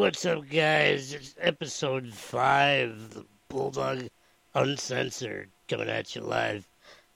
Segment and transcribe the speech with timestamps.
[0.00, 1.12] What's up, guys?
[1.12, 4.08] It's episode five, the Bulldog
[4.54, 6.66] Uncensored, coming at you live.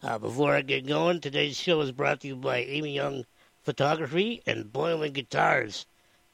[0.02, 3.24] Uh, before I get going, today's show is brought to you by Amy Young
[3.62, 5.86] Photography and Boiling Guitars.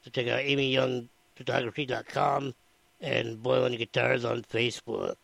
[0.03, 2.53] So check out AmyYoungPhotography.com
[2.99, 5.15] and Boiling Guitars on Facebook.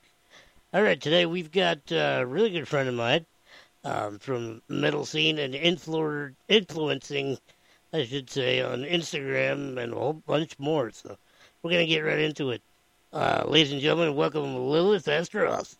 [0.73, 3.25] All right, today we've got a really good friend of mine
[3.83, 7.37] um, from metal scene and influ- influencing,
[7.93, 10.91] I should say, on Instagram and a whole bunch more.
[10.91, 11.17] So
[11.61, 12.61] we're going to get right into it.
[13.13, 15.77] Uh, ladies and gentlemen, welcome Lilith Astaroth.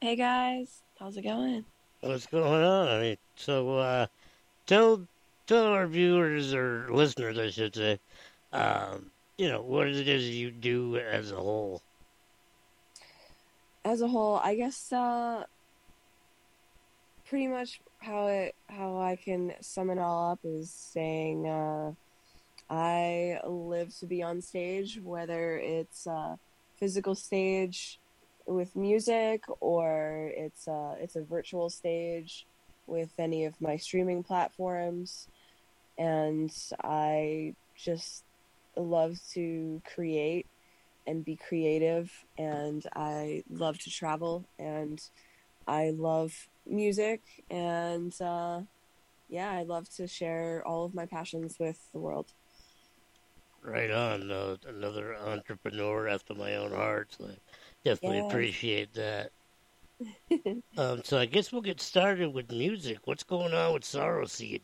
[0.00, 1.64] Hey guys, how's it going?
[2.00, 2.88] What's going on?
[2.88, 4.06] I mean, so uh,
[4.66, 5.06] tell
[5.46, 7.98] tell our viewers or listeners, I should say,
[8.52, 11.82] um, you know, what it is you do as a whole.
[13.84, 15.44] As a whole, I guess uh,
[17.28, 21.46] pretty much how it how I can sum it all up is saying.
[21.46, 21.92] Uh,
[22.70, 26.38] I live to be on stage, whether it's a
[26.78, 27.98] physical stage
[28.46, 32.46] with music or it's a, it's a virtual stage
[32.86, 35.28] with any of my streaming platforms.
[35.96, 36.50] And
[36.84, 38.24] I just
[38.76, 40.46] love to create
[41.06, 45.00] and be creative, and I love to travel, and
[45.66, 48.60] I love music, and uh,
[49.28, 52.32] yeah, I love to share all of my passions with the world.
[53.62, 54.30] Right on.
[54.30, 57.14] Uh, another entrepreneur after my own heart.
[57.18, 57.36] So I
[57.84, 58.30] definitely yes.
[58.30, 59.30] appreciate that.
[60.78, 62.98] um, so I guess we'll get started with music.
[63.04, 64.62] What's going on with Sorrowseed?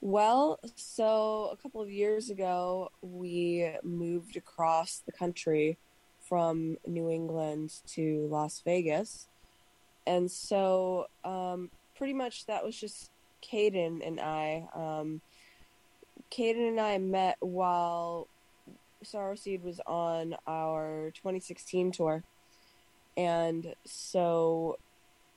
[0.00, 5.78] Well, so a couple of years ago, we moved across the country
[6.20, 9.28] from New England to Las Vegas.
[10.08, 13.10] And so, um, pretty much that was just
[13.42, 14.66] Caden and I.
[14.74, 15.20] Um,
[16.30, 18.26] Caden and I met while
[19.04, 22.24] Sorrowseed was on our 2016 tour.
[23.18, 24.78] And so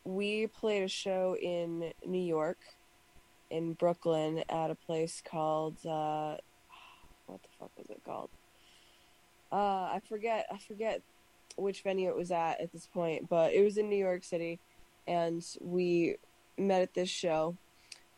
[0.06, 2.60] we played a show in New York,
[3.50, 6.38] in Brooklyn, at a place called, uh,
[7.26, 8.30] what the fuck was it called?
[9.52, 11.02] Uh, I forget, I forget
[11.62, 14.60] which venue it was at at this point, but it was in New York City.
[15.08, 16.18] And we
[16.58, 17.56] met at this show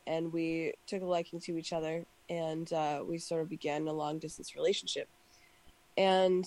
[0.05, 3.93] and we took a liking to each other and uh, we sort of began a
[3.93, 5.07] long distance relationship.
[5.97, 6.45] And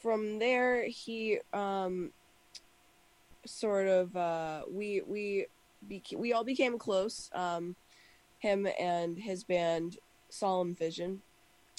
[0.00, 2.10] from there, he um,
[3.44, 5.46] sort of uh, we we
[5.88, 7.30] beca- we all became close.
[7.34, 7.76] Um,
[8.38, 9.98] him and his band
[10.30, 11.20] Solemn Vision,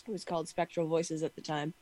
[0.08, 1.74] it was called Spectral Voices at the time,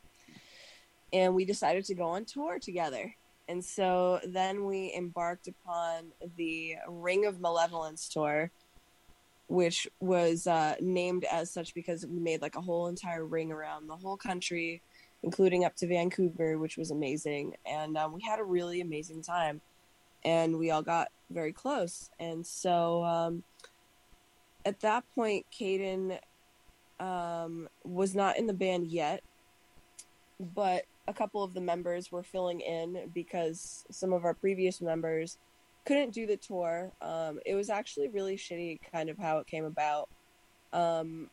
[1.14, 3.14] and we decided to go on tour together.
[3.48, 8.52] And so then we embarked upon the Ring of Malevolence tour,
[9.48, 13.88] which was uh, named as such because we made like a whole entire ring around
[13.88, 14.84] the whole country,
[15.24, 17.56] including up to Vancouver, which was amazing.
[17.66, 19.62] And um, we had a really amazing time.
[20.24, 22.12] And we all got very close.
[22.20, 23.44] And so um,
[24.64, 26.20] at that point, Caden
[27.00, 29.24] um, was not in the band yet,
[30.40, 35.40] but a couple of the members were filling in because some of our previous members
[35.84, 36.92] couldn't do the tour.
[37.02, 40.08] Um, it was actually really shitty, kind of how it came about.
[40.72, 41.32] Um,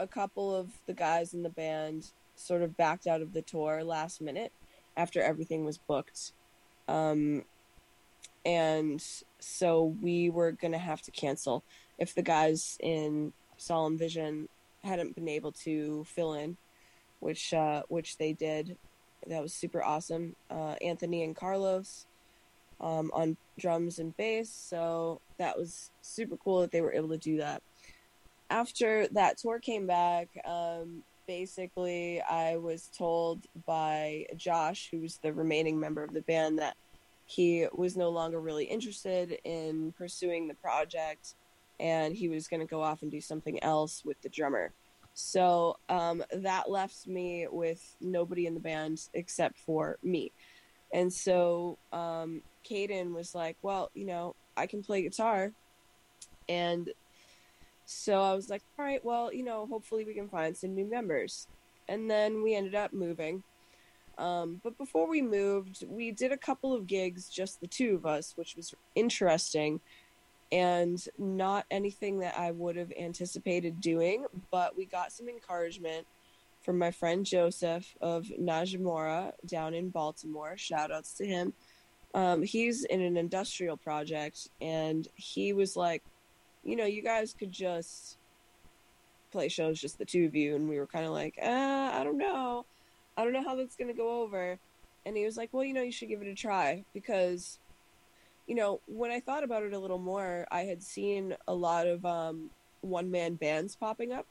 [0.00, 3.84] a couple of the guys in the band sort of backed out of the tour
[3.84, 4.52] last minute
[4.96, 6.32] after everything was booked.
[6.88, 7.44] Um,
[8.44, 9.02] and
[9.38, 11.62] so we were going to have to cancel
[11.98, 14.48] if the guys in Solemn Vision
[14.82, 16.56] hadn't been able to fill in,
[17.20, 18.76] which uh, which they did.
[19.26, 20.36] That was super awesome.
[20.50, 22.06] Uh, Anthony and Carlos
[22.80, 27.18] um, on drums and bass, so that was super cool that they were able to
[27.18, 27.62] do that.
[28.50, 35.32] After that tour came back, um, basically I was told by Josh, who was the
[35.32, 36.76] remaining member of the band, that
[37.26, 41.34] he was no longer really interested in pursuing the project
[41.80, 44.72] and he was going to go off and do something else with the drummer.
[45.14, 50.32] So um, that left me with nobody in the band except for me.
[50.92, 55.52] And so um, Caden was like, Well, you know, I can play guitar.
[56.48, 56.90] And
[57.84, 60.84] so I was like, All right, well, you know, hopefully we can find some new
[60.84, 61.46] members.
[61.88, 63.44] And then we ended up moving.
[64.18, 68.06] Um, but before we moved, we did a couple of gigs, just the two of
[68.06, 69.80] us, which was interesting
[70.52, 74.26] and not anything that I would have anticipated doing.
[74.50, 76.06] But we got some encouragement
[76.62, 80.56] from my friend Joseph of Najimura down in Baltimore.
[80.56, 81.52] Shout outs to him.
[82.14, 86.02] Um, he's in an industrial project, and he was like,
[86.62, 88.16] you know, you guys could just
[89.32, 90.54] play shows, just the two of you.
[90.54, 92.64] And we were kind of like, uh, I don't know.
[93.16, 94.58] I don't know how that's going to go over.
[95.04, 97.58] And he was like, well, you know, you should give it a try because
[98.46, 101.86] you know, when I thought about it a little more, I had seen a lot
[101.86, 102.50] of um,
[102.80, 104.26] one man bands popping up.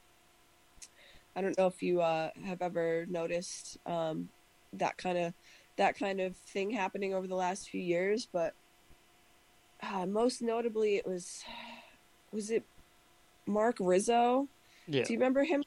[1.36, 4.28] I don't know if you uh, have ever noticed um,
[4.74, 5.34] that kind of
[5.76, 8.54] that kind of thing happening over the last few years, but
[9.82, 11.42] uh, most notably, it was
[12.32, 12.62] was it
[13.46, 14.48] Mark Rizzo?
[14.86, 15.02] Yeah.
[15.02, 15.64] Do you remember him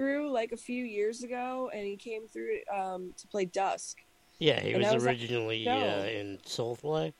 [0.00, 3.98] through like a few years ago, and he came through um, to play Dusk.
[4.38, 5.76] Yeah, he was, was like, originally no.
[5.76, 7.12] uh, in Soulfly.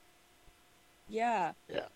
[1.11, 1.53] Yeah.
[1.69, 1.89] Yeah.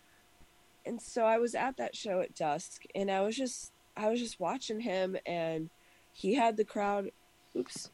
[0.87, 4.19] and so I was at that show at dusk, and I was just I was
[4.21, 5.71] just watching him, and
[6.13, 7.11] he had the crowd.
[7.57, 7.91] Oops,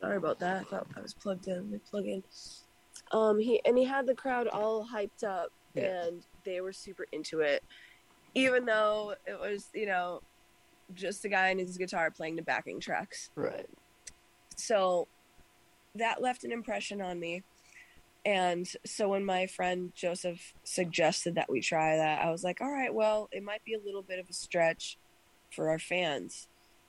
[0.00, 0.60] sorry about that.
[0.60, 1.54] I thought I was plugged in.
[1.56, 2.22] Let me plug in.
[3.12, 6.04] Um, he and he had the crowd all hyped up, Yeah.
[6.06, 7.62] and they were super into it,
[8.34, 10.20] even though it was you know
[10.94, 13.30] just a guy and his guitar playing the backing tracks.
[13.34, 13.66] Right.
[14.56, 15.08] So
[15.94, 17.42] that left an impression on me.
[18.26, 22.72] And so when my friend Joseph suggested that we try that, I was like, all
[22.72, 24.98] right, well, it might be a little bit of a stretch
[25.52, 26.48] for our fans,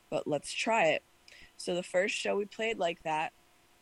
[0.09, 1.03] but let's try it.
[1.55, 3.33] So the first show we played like that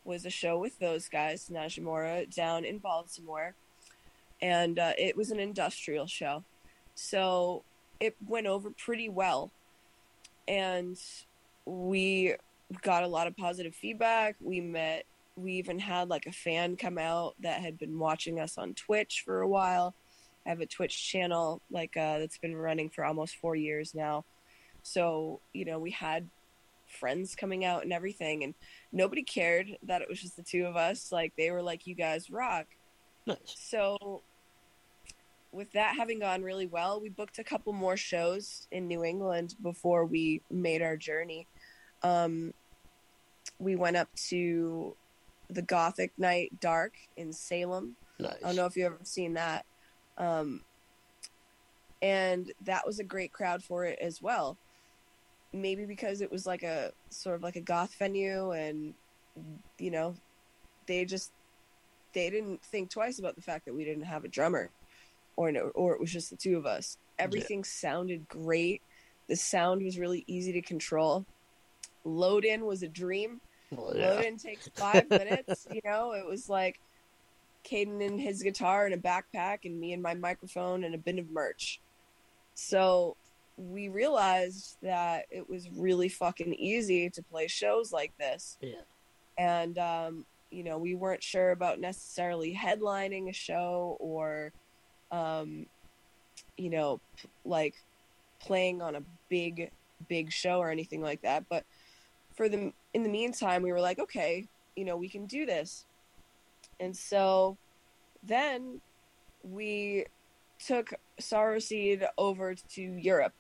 [0.03, 3.55] was a show with those guys, Najimura, down in Baltimore.
[4.41, 6.43] And uh, it was an industrial show.
[6.93, 7.63] So
[8.01, 9.49] it went over pretty well.
[10.45, 10.97] And
[11.65, 12.35] we
[12.81, 14.35] got a lot of positive feedback.
[14.41, 15.05] We met,
[15.35, 19.23] we even had like a fan come out that had been watching us on Twitch
[19.25, 19.93] for a while.
[20.45, 24.25] I have a Twitch channel like uh, that's been running for almost four years now.
[24.83, 26.29] So, you know, we had
[26.87, 28.53] friends coming out and everything, and
[28.91, 31.11] nobody cared that it was just the two of us.
[31.11, 32.67] Like, they were like, you guys rock.
[33.25, 33.39] Nice.
[33.45, 34.21] So,
[35.51, 39.55] with that having gone really well, we booked a couple more shows in New England
[39.63, 41.47] before we made our journey.
[42.03, 42.53] Um,
[43.57, 44.95] we went up to
[45.49, 47.95] the Gothic Night Dark in Salem.
[48.19, 48.33] Nice.
[48.43, 49.65] I don't know if you've ever seen that.
[50.17, 50.61] Um,
[52.01, 54.57] and that was a great crowd for it as well.
[55.53, 58.93] Maybe because it was like a sort of like a goth venue, and
[59.79, 60.15] you know,
[60.85, 61.31] they just
[62.13, 64.69] they didn't think twice about the fact that we didn't have a drummer,
[65.35, 66.97] or no, or it was just the two of us.
[67.17, 68.81] Everything sounded great.
[69.27, 71.25] The sound was really easy to control.
[72.03, 73.39] Load in was a dream.
[73.71, 74.11] Well, yeah.
[74.11, 75.67] Load in takes five minutes.
[75.71, 76.79] You know, it was like
[77.69, 81.19] Caden and his guitar and a backpack, and me and my microphone and a bin
[81.19, 81.79] of merch.
[82.53, 83.15] So
[83.57, 88.57] we realized that it was really fucking easy to play shows like this.
[88.61, 88.81] Yeah.
[89.37, 94.51] And, um, you know, we weren't sure about necessarily headlining a show or,
[95.11, 95.65] um,
[96.57, 97.75] you know, p- like
[98.39, 99.71] playing on a big,
[100.07, 101.45] big show or anything like that.
[101.49, 101.65] But
[102.35, 104.47] for the in the meantime, we were like, okay,
[104.77, 105.85] you know, we can do this.
[106.79, 107.57] And so
[108.23, 108.79] then
[109.43, 110.05] we
[110.65, 113.33] took Sorrowseed over to Europe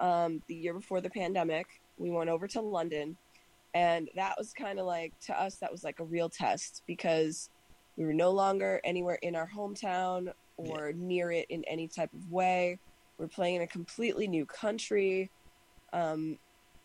[0.00, 1.66] um, the year before the pandemic.
[1.98, 3.18] We went over to London,
[3.74, 7.50] and that was kind of like to us that was like a real test because
[7.98, 12.32] we were no longer anywhere in our hometown or near it in any type of
[12.32, 12.78] way.
[13.18, 15.30] We're playing in a completely new country.
[15.92, 16.38] Um,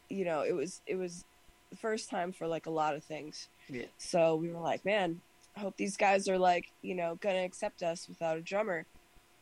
[0.10, 1.24] you know, it was it was
[1.72, 3.48] the first time for like a lot of things.
[3.70, 3.86] Yeah.
[3.98, 5.22] So we were like, man,
[5.56, 8.86] I hope these guys are like, you know, gonna accept us without a drummer.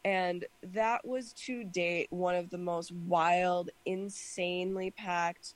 [0.05, 5.55] And that was to date one of the most wild, insanely packed,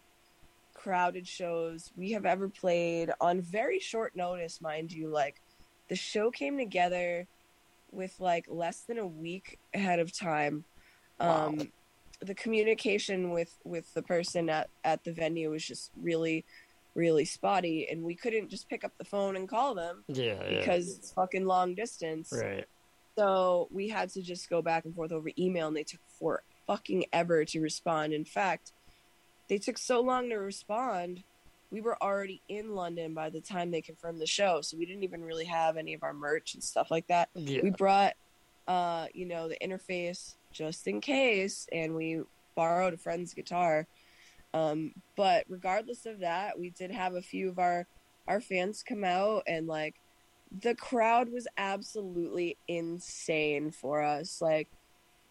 [0.73, 5.07] crowded shows we have ever played on very short notice, mind you.
[5.07, 5.39] Like
[5.87, 7.27] the show came together
[7.91, 10.65] with like less than a week ahead of time.
[11.19, 11.71] Um
[12.23, 16.45] the communication with with the person at at the venue was just really
[16.95, 20.59] really spotty and we couldn't just pick up the phone and call them Yeah, yeah.
[20.59, 22.31] because it's fucking long distance.
[22.31, 22.65] right.
[23.17, 26.41] So we had to just go back and forth over email, and they took for
[26.65, 28.11] fucking ever to respond.
[28.11, 28.71] In fact,
[29.49, 31.21] they took so long to respond.
[31.69, 35.03] We were already in London by the time they confirmed the show, so we didn't
[35.03, 37.29] even really have any of our merch and stuff like that.
[37.35, 37.59] Yeah.
[37.61, 38.13] We brought,
[38.67, 42.21] uh, you know, the interface just in case, and we
[42.55, 43.85] borrowed a friend's guitar.
[44.53, 47.87] Um, but regardless of that, we did have a few of our
[48.27, 49.95] our fans come out and like
[50.61, 54.41] the crowd was absolutely insane for us.
[54.41, 54.69] Like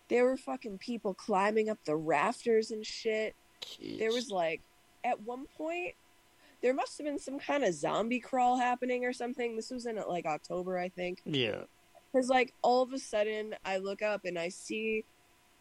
[0.08, 3.34] there were fucking people climbing up the rafters and shit.
[3.98, 4.60] There was like
[5.04, 5.94] at one point
[6.60, 9.56] there must have been some kind of zombie crawl happening or something.
[9.56, 11.20] This was in like October, I think.
[11.24, 11.62] Yeah.
[12.12, 15.04] Cuz like all of a sudden I look up and I see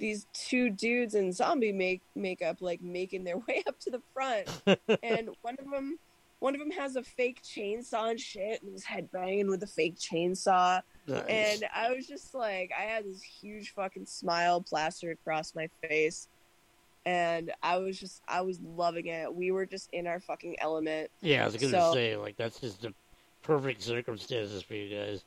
[0.01, 4.47] these two dudes in zombie make makeup like making their way up to the front
[5.03, 5.97] and one of them
[6.39, 9.95] one of them has a fake chainsaw and shit and was headbanging with a fake
[9.95, 11.23] chainsaw Nice.
[11.29, 16.27] and I was just like, I had this huge fucking smile plastered across my face.
[17.05, 19.33] And I was just, I was loving it.
[19.33, 21.09] We were just in our fucking element.
[21.21, 22.93] yeah, I was gonna so- say like that's just the
[23.41, 25.23] perfect circumstances for you guys.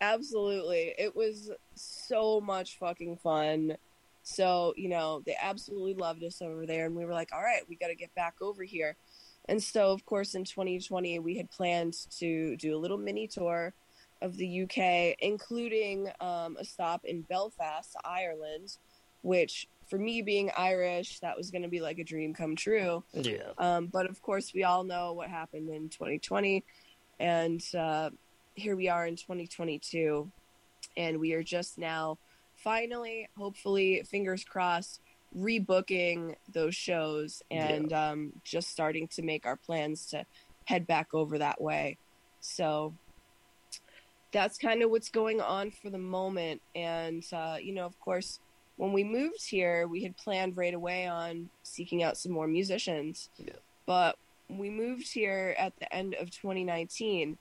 [0.00, 0.94] Absolutely.
[0.98, 3.76] It was so much fucking fun.
[4.28, 6.84] So, you know, they absolutely loved us over there.
[6.84, 8.96] And we were like, all right, we got to get back over here.
[9.48, 13.72] And so, of course, in 2020, we had planned to do a little mini tour
[14.20, 18.76] of the UK, including um, a stop in Belfast, Ireland,
[19.22, 23.02] which for me being Irish, that was going to be like a dream come true.
[23.14, 23.52] Yeah.
[23.56, 26.62] Um, but of course, we all know what happened in 2020.
[27.18, 28.10] And uh,
[28.54, 30.30] here we are in 2022.
[30.98, 32.18] And we are just now
[32.62, 35.00] finally, hopefully, fingers crossed,
[35.36, 40.24] rebooking those shows and um, just starting to make our plans to
[40.64, 41.96] head back over that way.
[42.40, 42.94] So
[44.32, 46.60] that's kind of what's going on for the moment.
[46.74, 48.40] And, uh, you know, of course,
[48.76, 53.28] when we moved here, we had planned right away on seeking out some more musicians.
[53.38, 53.54] Yeah.
[53.86, 54.16] But
[54.48, 57.38] we moved here at the end of 2019.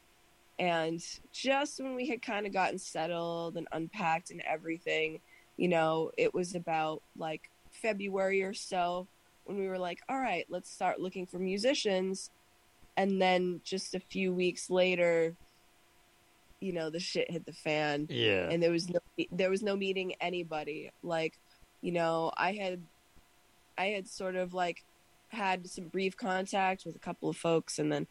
[0.59, 5.19] And just when we had kind of gotten settled and unpacked and everything,
[5.55, 9.07] you know, it was about like February or so
[9.45, 12.31] when we were like, all right, let's start looking for musicians.
[12.97, 15.35] And then just a few weeks later,
[16.59, 18.49] you know, the shit hit the fan Yeah.
[18.49, 18.99] and there was no
[19.31, 21.37] there was no meeting anybody like
[21.81, 22.81] you know i had
[23.77, 24.83] i had sort of like
[25.29, 28.07] had some brief contact with a couple of folks and then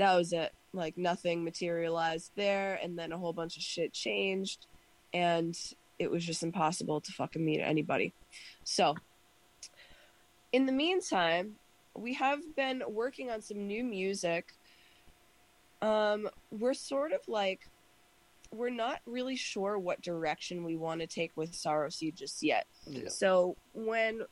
[0.00, 4.66] that was it like nothing materialized there and then a whole bunch of shit changed
[5.12, 5.56] and
[5.98, 8.12] it was just impossible to fucking meet anybody
[8.64, 8.94] so
[10.52, 11.56] in the meantime
[11.94, 14.54] we have been working on some new music
[15.82, 17.68] um we're sort of like
[18.52, 22.66] we're not really sure what direction we want to take with Sorrowseed just yet.
[22.84, 23.08] Yeah.
[23.08, 24.22] So when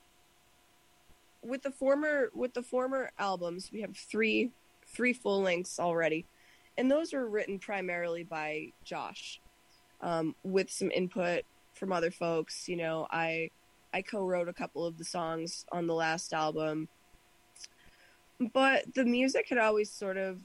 [1.42, 4.50] with the former with the former albums, we have three
[4.94, 6.26] three full lengths already,
[6.76, 9.40] and those were written primarily by Josh,
[10.00, 11.42] um, with some input
[11.74, 12.68] from other folks.
[12.68, 13.50] You know, I
[13.92, 16.88] I co-wrote a couple of the songs on the last album,
[18.52, 20.40] but the music had always sort of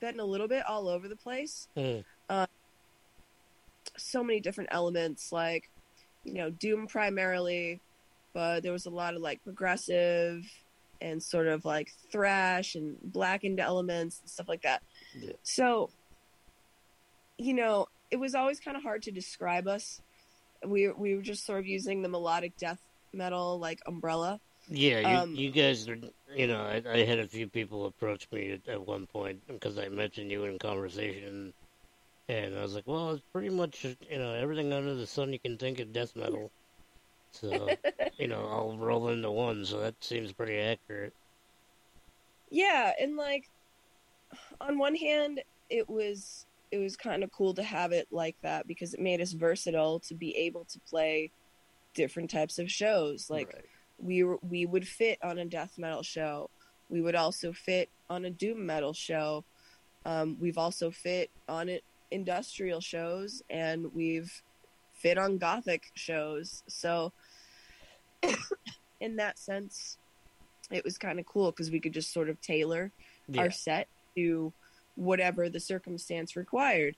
[0.00, 2.00] been a little bit all over the place Hmm.
[3.96, 5.70] so many different elements like
[6.24, 7.80] you know doom primarily
[8.32, 10.42] but there was a lot of like progressive
[11.00, 14.82] and sort of like thrash and blackened elements and stuff like that
[15.14, 15.32] Yeah.
[15.42, 15.90] so
[17.38, 20.00] you know it was always kind of hard to describe us
[20.66, 22.80] we we were just sort of using the melodic death
[23.12, 25.98] metal like umbrella Yeah, you, Um, you guys are,
[26.34, 29.78] you know, I, I had a few people approach me at, at one point because
[29.78, 31.52] I mentioned you in conversation,
[32.28, 35.38] and I was like, well, it's pretty much, you know, everything under the sun you
[35.38, 36.50] can think of death metal.
[37.34, 37.76] So,
[38.18, 41.14] you know, I'll roll into one, so that seems pretty accurate.
[42.50, 43.44] Yeah, and like
[44.60, 48.66] on one hand, it was it was kind of cool to have it like that
[48.66, 51.30] because it made us versatile to be able to play
[51.94, 53.28] different types of shows.
[53.30, 53.64] Like Right.
[53.98, 56.50] we were, we would fit on a death metal show.
[56.88, 59.44] We would also fit on a doom metal show.
[60.04, 64.32] Um, we've also fit on it industrial shows, and we've
[64.94, 66.62] fit on gothic shows.
[66.68, 67.12] So,
[69.00, 69.98] in that sense,
[70.70, 72.90] it was kind of cool because we could just sort of tailor
[73.28, 73.42] Yeah.
[73.42, 74.52] our set to
[74.96, 76.96] whatever the circumstance required.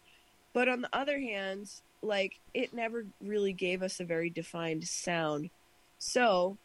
[0.52, 1.71] But on the other hand,
[2.02, 5.50] like it never really gave us a very defined sound.
[5.99, 6.56] So,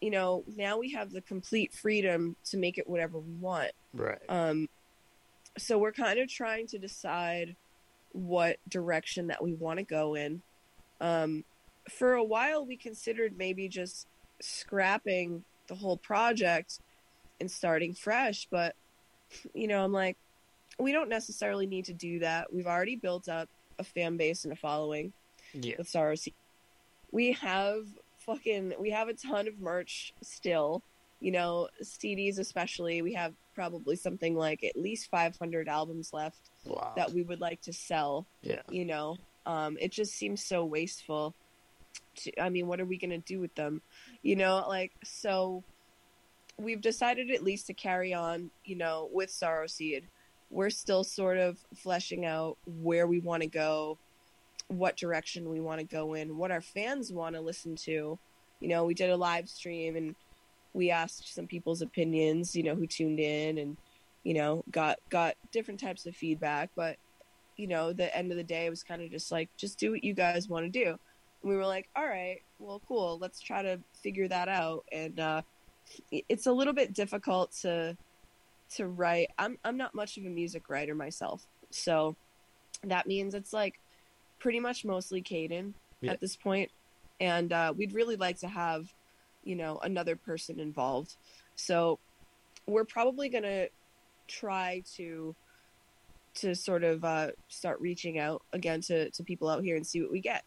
[0.00, 3.72] you know, now we have the complete freedom to make it whatever we want.
[3.94, 4.18] Right.
[4.28, 4.68] Um,
[5.58, 7.56] so we're kind of trying to decide
[8.12, 10.42] what direction that we want to go in.
[11.00, 11.44] Um,
[11.90, 14.06] for a while, we considered maybe just
[14.40, 16.80] scrapping the whole project
[17.40, 18.74] and starting fresh, but
[19.54, 20.16] you know, I'm like,
[20.78, 22.52] we don't necessarily need to do that.
[22.52, 25.12] We've already built up a fan base and a following
[25.52, 25.76] Yeah.
[25.78, 26.14] with Sorrow
[27.12, 27.86] We have
[28.18, 30.82] fucking we have a ton of merch still.
[31.20, 33.00] You know, CDs especially.
[33.00, 36.92] We have probably something like at least 500 albums left Wow.
[36.96, 38.26] that we would like to sell.
[38.42, 38.60] yeah.
[38.68, 39.16] You know,
[39.46, 41.34] um, it just seems so wasteful.
[42.16, 43.82] To, I mean, what are we gonna do with them?
[44.22, 45.64] You know, like so.
[46.58, 48.50] We've decided at least to carry on.
[48.64, 50.04] You know, with Sorrowseed,
[50.50, 53.98] we're still sort of fleshing out where we want to go,
[54.68, 58.18] what direction we want to go in, what our fans want to listen to.
[58.60, 60.14] You know, we did a live stream and
[60.72, 63.76] we asked some people's opinions, you know, who tuned in and
[64.26, 66.96] you know, got got different types of feedback, but
[67.56, 69.92] you know, the end of the day it was kind of just like just do
[69.92, 70.98] what you guys want to do.
[71.46, 73.18] And we were like, "All right, well, cool.
[73.20, 75.42] Let's try to figure that out." And uh
[76.10, 77.96] it's a little bit difficult to
[78.74, 79.30] to write.
[79.38, 81.46] I'm I'm not much of a music writer myself.
[81.70, 82.16] So
[82.82, 83.78] that means it's like
[84.40, 86.12] pretty much mostly Caden Yeah.
[86.12, 86.70] at this point.
[87.20, 88.92] And uh, we'd really like to have,
[89.44, 91.14] you know, another person involved.
[91.54, 92.00] So
[92.66, 93.68] we're probably gonna
[94.26, 95.36] try to
[96.34, 100.02] to sort of uh, start reaching out again to, to people out here and see
[100.02, 100.42] what we get.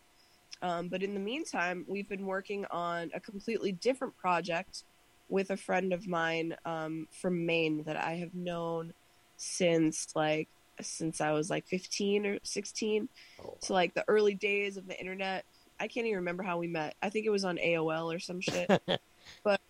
[0.61, 4.83] Um, but in the meantime, we've been working on a completely different project
[5.29, 8.93] with a friend of mine um, from Maine that I have known
[9.37, 10.49] since like
[10.81, 13.09] since I was like 15 or 16.
[13.41, 15.45] Oh, So like the early days of the internet.
[15.79, 16.95] I can't even remember how we met.
[17.01, 18.69] I think it was on AOL or some shit.
[19.43, 19.61] but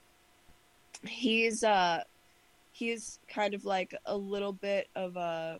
[1.05, 2.03] he's uh
[2.71, 5.59] he's kind of like a little bit of a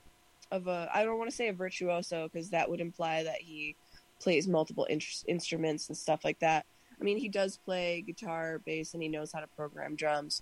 [0.51, 3.75] of a I don't want to say a virtuoso because that would imply that he
[4.19, 6.65] plays multiple in- instruments and stuff like that.
[6.99, 10.41] I mean, he does play guitar, bass, and he knows how to program drums.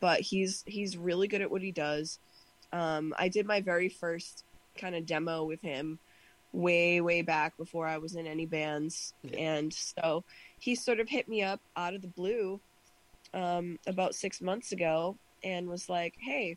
[0.00, 2.18] But he's he's really good at what he does.
[2.72, 4.44] Um, I did my very first
[4.76, 5.98] kind of demo with him
[6.52, 9.38] way way back before I was in any bands, Yeah.
[9.38, 10.24] and so
[10.58, 12.60] he sort of hit me up out of the blue
[13.32, 16.56] um, about six months ago and was like, "Hey,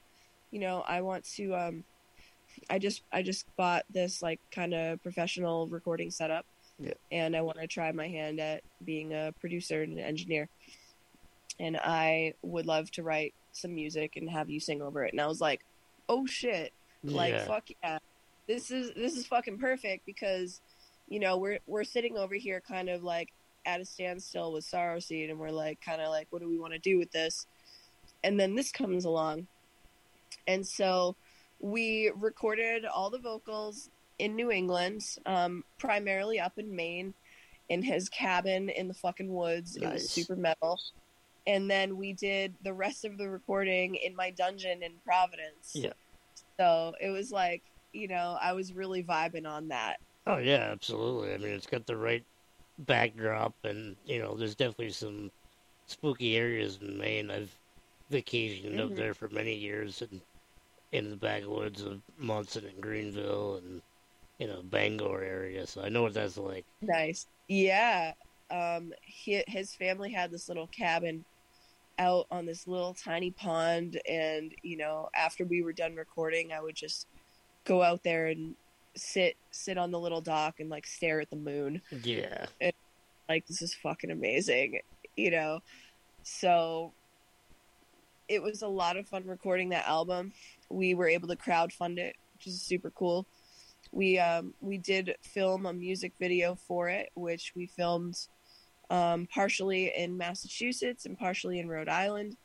[0.52, 1.54] you know, I want to.
[1.56, 1.84] Um,
[2.69, 6.45] I just I just bought this like kind of professional recording setup,
[6.80, 6.93] Yeah.
[7.12, 10.50] and I want to try my hand at being a producer and an engineer.
[11.60, 15.22] And I would love to write some music and have you sing over it." And
[15.22, 15.62] I was like,
[16.08, 16.74] "Oh shit!
[17.04, 17.45] Like Yeah.
[17.45, 18.00] fuck yeah,
[18.48, 20.62] this is this is fucking perfect because."
[21.12, 23.30] You know, we're we're sitting over here kind of like
[23.65, 26.74] at a standstill with Sorrowseed, and we're like, kind of like, what do we want
[26.74, 27.48] to do with this?
[28.24, 29.48] And then this comes along,
[30.45, 31.15] and so
[31.60, 37.13] we recorded all the vocals in New England, um, primarily up in Maine,
[37.69, 39.76] in his cabin in the fucking woods.
[39.76, 40.80] It was super metal.
[41.48, 45.72] And then we did the rest of the recording in my dungeon in Providence.
[45.74, 45.93] Yeah.
[46.60, 49.98] So it was like, you know, I was really vibing on that.
[50.28, 51.34] Oh yeah, absolutely.
[51.34, 52.24] I mean, it's got the right
[52.80, 55.32] backdrop, and you know, there's definitely some
[55.88, 57.32] spooky areas in Maine.
[57.32, 57.56] I've
[58.12, 58.95] vacationed up Mhm.
[58.95, 60.22] there for many years, and
[60.91, 63.82] in the backwoods of Monson and Greenville, and
[64.38, 65.67] you know, Bangor area.
[65.67, 66.65] So I know what that's like.
[66.82, 67.28] Nice.
[67.47, 68.13] Yeah.
[68.49, 71.23] Um, he, his family had this little cabin
[71.99, 76.62] out on this little tiny pond, and you know, after we were done recording, I
[76.62, 77.08] would just
[77.65, 78.56] go out there and
[78.95, 81.82] sit sit on the little dock and like stare at the moon.
[82.04, 82.45] Yeah.
[82.60, 82.73] and,
[83.28, 84.80] Like this is fucking amazing,
[85.15, 85.60] you know.
[86.23, 86.93] So
[88.28, 90.32] it was a lot of fun recording that album.
[90.69, 93.25] We were able to crowdfund it, which is super cool.
[93.91, 98.17] We um we did film a music video for it, which we filmed
[98.91, 102.38] um, partially in Massachusetts and partially in Rhode Island.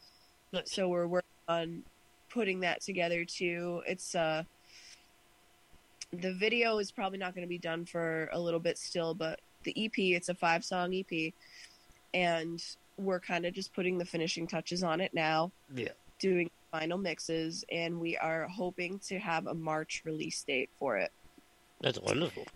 [0.52, 0.72] Nice.
[0.72, 1.82] So we're working on
[2.30, 3.82] putting that together too.
[3.86, 4.44] It's uh
[6.12, 9.40] the video is probably not going to be done for a little bit still, but
[9.64, 11.32] the EP, it's a five song EP,
[12.12, 12.62] and
[12.98, 15.88] we're kind of just putting the finishing touches on it now, Yeah.
[16.20, 21.12] doing final mixes, and we are hoping to have a March release date for it.
[21.80, 22.46] That's wonderful.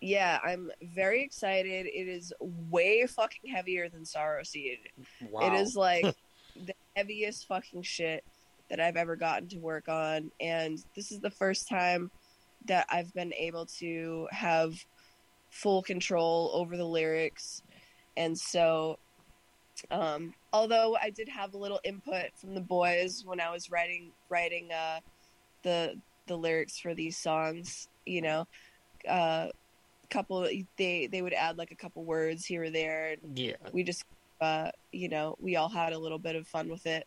[0.00, 1.86] Yeah, I'm very excited.
[1.86, 4.78] It is way fucking heavier than Sorrowseed.
[5.28, 5.48] Wow.
[5.48, 6.04] It is like
[6.66, 8.22] the heaviest fucking shit
[8.70, 10.30] that I've ever gotten to work on.
[10.40, 12.12] And this is the first time
[12.66, 14.72] that I've been able to have
[15.50, 17.64] full control over the lyrics.
[18.16, 19.00] And so,
[19.90, 24.12] um, although I did have a little input from the boys when I was writing,
[24.28, 25.00] writing, uh,
[25.62, 25.94] the,
[26.26, 28.46] the lyrics for these songs, you know,
[29.08, 29.48] uh,
[30.10, 33.16] couple, they, they would add like a couple words here or there.
[33.22, 33.56] And Yeah.
[33.72, 34.04] we just
[34.42, 37.06] uh you know we all had a little bit of fun with it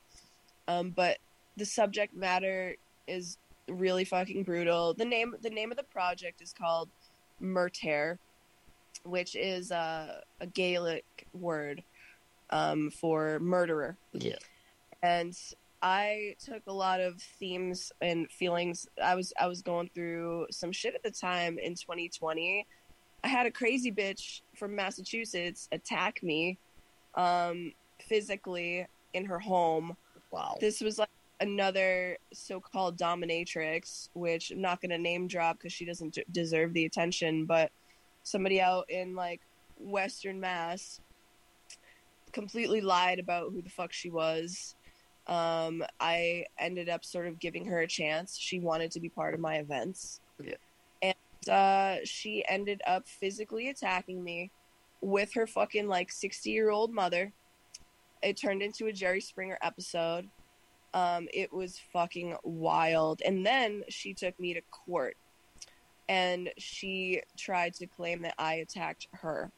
[0.70, 1.18] um but
[1.58, 2.76] the subject matter
[3.08, 6.88] is really fucking brutal the name the name of the project is called
[7.42, 8.18] Murtair
[9.04, 11.84] which is uh, a gaelic word
[12.50, 14.36] um for murderer Yeah.
[15.04, 15.36] and
[15.82, 18.88] I took a lot of themes and feelings.
[19.04, 22.66] I was I was going through some shit at the time in 2020.
[23.24, 26.58] I had a crazy bitch from Massachusetts attack me
[27.14, 29.96] um, physically in her home.
[30.32, 30.58] Wow.
[30.60, 35.86] This was like another so-called dominatrix, which I'm not going to name drop because she
[35.86, 37.72] doesn't d- deserve the attention, but
[38.24, 39.42] somebody out in like
[39.80, 41.00] Western Mass
[42.36, 44.76] completely lied about who the fuck she was.
[45.26, 48.38] Um, I ended up sort of giving her a chance.
[48.38, 50.20] She wanted to be part of my events.
[50.44, 50.56] Yeah.
[51.02, 54.52] And uh, she ended up physically attacking me
[55.02, 57.32] with her fucking like 60 year old mother.
[58.22, 60.28] It turned into a Jerry Springer episode.
[60.94, 63.22] Um, it was fucking wild.
[63.26, 65.16] And then she took me to court
[66.10, 69.52] and she tried to claim that I attacked her.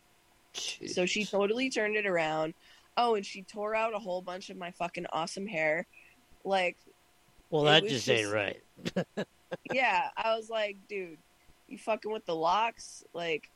[0.88, 2.54] So she totally turned it around.
[2.96, 5.86] Oh, and she tore out a whole bunch of my fucking awesome hair.
[6.44, 6.78] Like,
[7.50, 8.62] Well, that was just ain't right.
[9.72, 11.18] yeah, I was like, dude,
[11.68, 13.04] you fucking with the locks?
[13.14, 13.50] Like,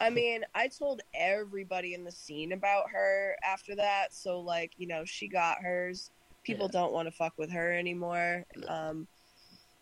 [0.00, 4.12] I mean, I told everybody in the scene about her after that.
[4.12, 6.10] So, like, you know, she got hers.
[6.42, 8.44] People don't want to fuck with her anymore.
[8.68, 9.06] Um,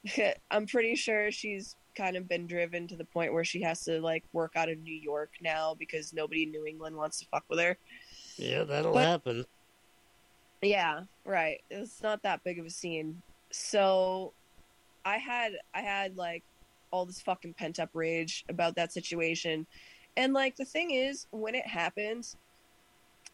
[0.50, 4.00] I'm pretty sure she's kind of been driven to the point where she has to,
[4.00, 7.44] like, work out of New York now because nobody in New England wants to fuck
[7.48, 7.76] with her.
[8.36, 9.44] Yeah, that'll But- happen.
[10.62, 11.60] Yeah, right.
[11.70, 13.20] It's not that big of a scene.
[13.50, 14.32] So
[15.04, 16.44] I had I had like
[16.92, 19.66] all this fucking pent up rage about that situation.
[20.16, 22.36] And like the thing is, when it happens,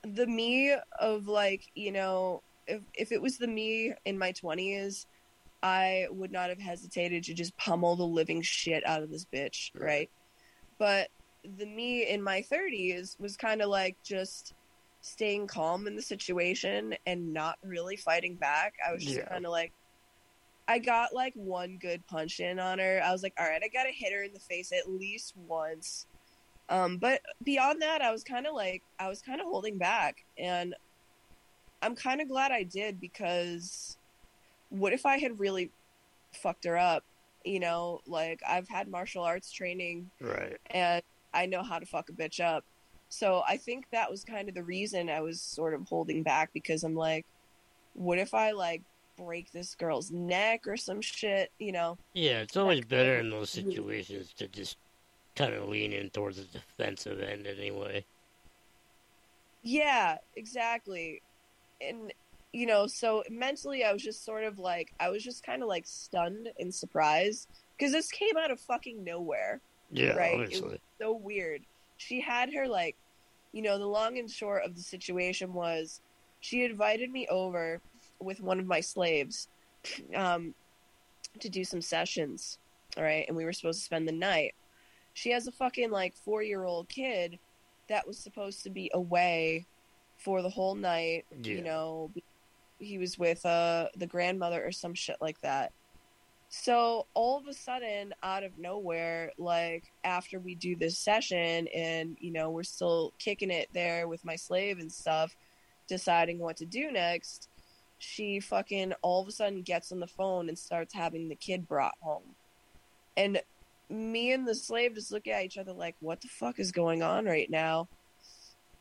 [0.03, 5.07] the me of like, you know, if if it was the me in my twenties,
[5.63, 9.71] I would not have hesitated to just pummel the living shit out of this bitch,
[9.75, 9.85] Right.
[9.85, 10.11] right?
[10.79, 11.11] But
[11.45, 14.55] the me in my thirties was kind of like just
[15.01, 18.75] staying calm in the situation and not really fighting back.
[18.87, 19.29] I was just Yeah.
[19.29, 19.73] kind of like,
[20.67, 23.01] I got like one good punch in on her.
[23.03, 25.35] I was like, all right, I got to hit her in the face at least
[25.37, 26.07] once.
[26.69, 30.17] Um, but beyond that, I was kind of like, I was kind of holding back.
[30.37, 30.75] And
[31.81, 33.98] I'm kind of glad I did because
[34.71, 35.71] what if I had really
[36.33, 37.05] fucked her up?
[37.45, 40.57] You know, like I've had martial arts training Right.
[40.71, 41.03] and
[41.33, 42.65] I know how to fuck a bitch up.
[43.11, 46.51] So I think that was kind of the reason I was sort of holding back
[46.53, 47.25] because I'm like,
[47.95, 48.83] what if I like
[49.17, 51.97] break this girl's neck or some shit, you know?
[52.13, 54.77] Yeah, it's always better in those situations to just
[55.37, 58.05] kind of lean in towards the defensive end anyway.
[59.63, 61.23] Yeah, exactly.
[61.81, 62.13] And
[62.53, 65.69] you know, so mentally I was just sort of like I was just kind of
[65.69, 69.61] like stunned and surprised because this came out of fucking nowhere.
[69.91, 70.81] Yeah, Right, it obviously.
[71.01, 71.63] so weird.
[71.97, 72.97] She had her like,
[73.53, 76.01] you know, the long and short of the situation was
[76.41, 77.81] she invited me over
[78.21, 79.49] with one of my slaves
[80.15, 80.55] um,
[81.41, 82.59] to do some sessions.
[82.97, 84.55] All right, and we were supposed to spend the night.
[85.15, 87.39] She has a fucking like four year old kid
[87.89, 89.67] that was supposed to be away
[90.19, 91.25] for the whole night.
[91.43, 91.55] Yeah.
[91.55, 92.11] You know,
[92.79, 95.73] he was with uh the grandmother or some shit like that.
[96.51, 102.17] So all of a sudden, out of nowhere, like after we do this session and,
[102.21, 105.37] you know, we're still kicking it there with my slave and stuff,
[105.89, 107.51] deciding what to do next,
[107.99, 111.69] she fucking all of a sudden gets on the phone and starts having the kid
[111.69, 112.35] brought home.
[113.15, 113.43] And
[113.91, 117.03] me and the slave just look at each other like, what the fuck is going
[117.03, 117.89] on right now?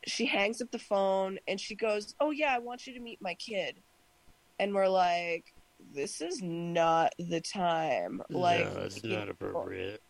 [0.08, 3.22] she hangs up the phone and she goes, "Oh yeah, I want you to meet
[3.22, 3.82] my kid."
[4.60, 5.54] And we're like,
[5.94, 10.02] "This is not the time." Like, no, it's not know, appropriate.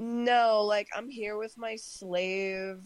[0.00, 2.80] No, like I'm here with my slave.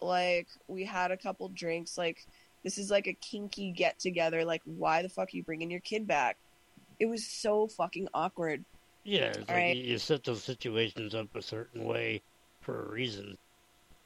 [0.00, 1.98] Like we had a couple drinks.
[1.98, 2.26] Like
[2.62, 4.44] this is like a kinky get together.
[4.44, 6.38] Like why the fuck are you bringing your kid back?
[6.98, 8.64] It was so fucking awkward.
[9.04, 9.76] Yeah, it's like Alright.
[9.76, 12.22] you, you set those situations up a certain way
[12.62, 13.36] for a reason.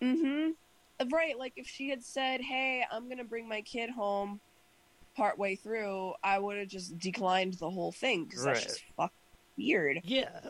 [0.02, 1.10] Mm-hmm.
[1.12, 1.38] Right.
[1.38, 4.40] Like if she had said, "Hey, I'm gonna bring my kid home,"
[5.18, 9.14] partway through, I would have just declined the whole thing because that's just fucking
[9.58, 10.00] weird.
[10.04, 10.40] Yeah.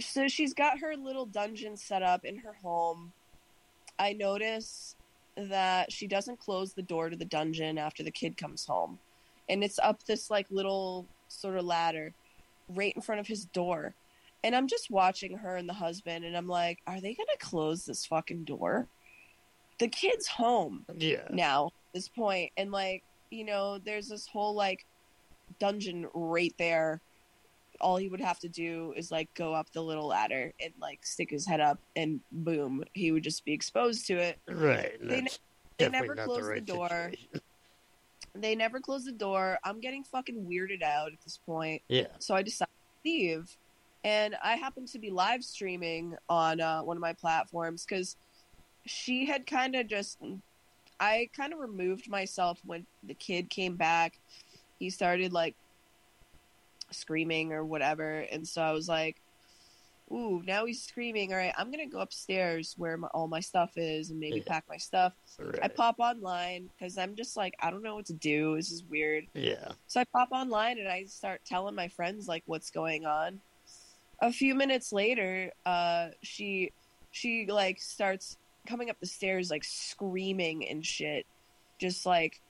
[0.00, 3.12] so she's got her little dungeon set up in her home.
[3.98, 4.94] I notice
[5.36, 8.98] that she doesn't close the door to the dungeon after the kid comes home.
[9.48, 12.12] And it's up this like little sort of ladder
[12.68, 13.94] right in front of his door.
[14.44, 17.38] And I'm just watching her and the husband and I'm like, are they going to
[17.38, 18.86] close this fucking door?
[19.78, 21.26] The kid's home Yeah.
[21.30, 24.84] now this point and like you know there's this whole like
[25.58, 27.00] dungeon right there
[27.80, 30.98] all he would have to do is like go up the little ladder and like
[31.06, 34.92] stick his head up and boom he would just be exposed to it Right.
[35.00, 35.38] They That's
[35.78, 37.12] they never close the the door.
[38.34, 42.08] they never close the door i'm getting fucking weirded out at this point Yeah.
[42.18, 42.68] so i decided
[43.04, 43.56] to leave
[44.04, 48.16] and i happened to be live streaming on uh, one of my platforms because
[48.86, 50.18] she had kind of just
[51.00, 54.18] i kind of removed myself when the kid came back
[54.78, 55.54] he started like
[56.92, 59.16] screaming or whatever and so i was like
[60.12, 63.72] ooh now he's screaming all right i'm gonna go upstairs where my, all my stuff
[63.76, 64.44] is and maybe Yeah.
[64.52, 65.12] pack my stuff
[65.62, 68.84] i pop online because i'm just like i don't know what to do this is
[68.84, 69.72] weird Yeah.
[69.88, 73.40] so I pop online and I start telling my friends like what's going on.
[74.22, 76.72] A few minutes later, uh, she
[77.10, 81.26] she like starts coming up the stairs like screaming and shit,
[81.78, 82.40] just like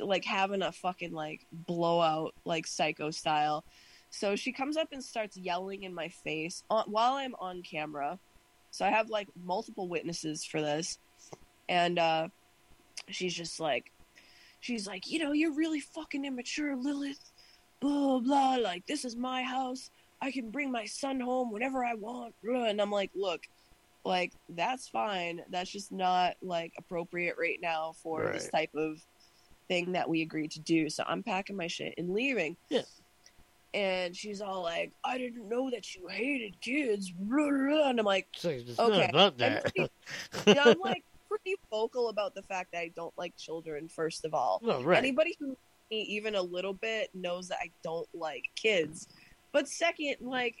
[0.00, 3.64] like having a fucking like blowout like psycho style.
[4.10, 8.18] So she comes up and starts yelling in my face on, while I'm on camera.
[8.70, 10.98] So I have like multiple witnesses for this,
[11.68, 12.28] and uh,
[13.08, 13.92] she's just like
[14.60, 17.32] she's like, you know, you're really fucking immature, Lilith.
[17.80, 18.56] Blah blah.
[18.56, 19.90] Like this is my house.
[20.20, 22.34] I can bring my son home whenever I want.
[22.42, 23.46] And I'm like, look,
[24.06, 25.42] like that's fine.
[25.50, 29.00] That's just not like appropriate right now for this type of
[29.68, 30.88] thing that we agreed to do.
[30.88, 32.56] So I'm packing my shit and leaving.
[32.68, 32.82] Yeah.
[33.74, 37.12] And she's all like, I didn't know that you hated kids.
[37.18, 39.90] And I'm like, It's, Okay, not about I'm pretty-
[40.46, 44.32] yeah, I'm like pretty vocal about the fact that I don't like children, first of
[44.32, 44.60] all.
[44.62, 44.96] well, right.
[44.98, 45.56] Anybody who knows
[45.90, 49.08] me even a little bit knows that I don't like kids.
[49.52, 50.54] But second, like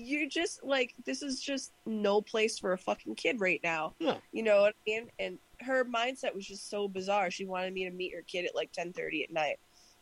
[0.00, 3.94] you just like this is just no place for a fucking kid right now.
[4.00, 4.18] No.
[4.32, 5.10] You know what I mean?
[5.18, 7.30] And her mindset was just so bizarre.
[7.30, 9.58] She wanted me to meet her kid at like ten thirty at night,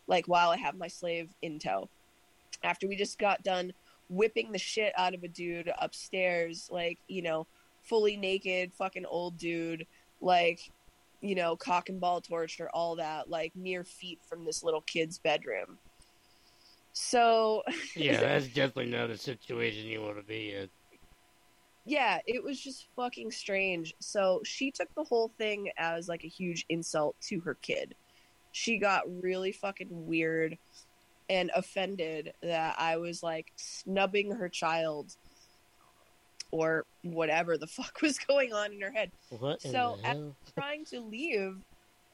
[0.07, 1.89] like while I have my slave in tow.
[2.63, 3.73] After we just got done
[4.09, 7.47] whipping the shit out of a dude upstairs, like, you know,
[7.83, 9.87] fully naked, fucking old dude,
[10.21, 10.71] like,
[11.21, 15.19] you know, cock and ball torture, all that, like mere feet from this little kid's
[15.19, 15.79] bedroom.
[17.01, 17.63] So
[17.97, 20.69] yeah, that's definitely not a situation you want to be in.
[21.87, 23.95] yeah, it was just fucking strange.
[24.01, 27.95] So she took the whole thing as like a huge insult to her kid.
[28.51, 30.59] She got really fucking weird
[31.31, 35.15] and offended that I was like snubbing her child
[36.51, 39.13] or whatever the fuck was going on in her head.
[39.39, 40.37] What So, the at- hell?
[40.59, 41.59] Trying to leave,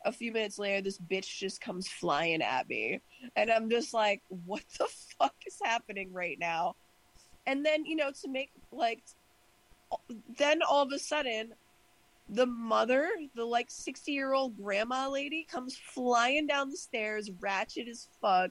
[0.04, 3.00] a few minutes later, this bitch just comes flying at me.
[3.36, 4.86] And I'm just like, what the
[5.18, 6.76] fuck is happening right now?
[7.46, 9.02] And then, you know, to make like,
[10.38, 11.54] then all of a sudden,
[12.28, 17.88] the mother, the like 60 year old grandma lady, comes flying down the stairs, ratchet
[17.88, 18.50] as fuck.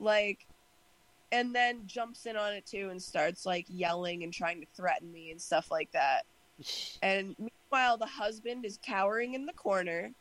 [0.00, 0.46] Like,
[1.30, 5.12] and then jumps in on it too and starts like yelling and trying to threaten
[5.12, 6.24] me and stuff like that.
[7.02, 7.36] And
[7.70, 10.12] meanwhile, the husband is cowering in the corner,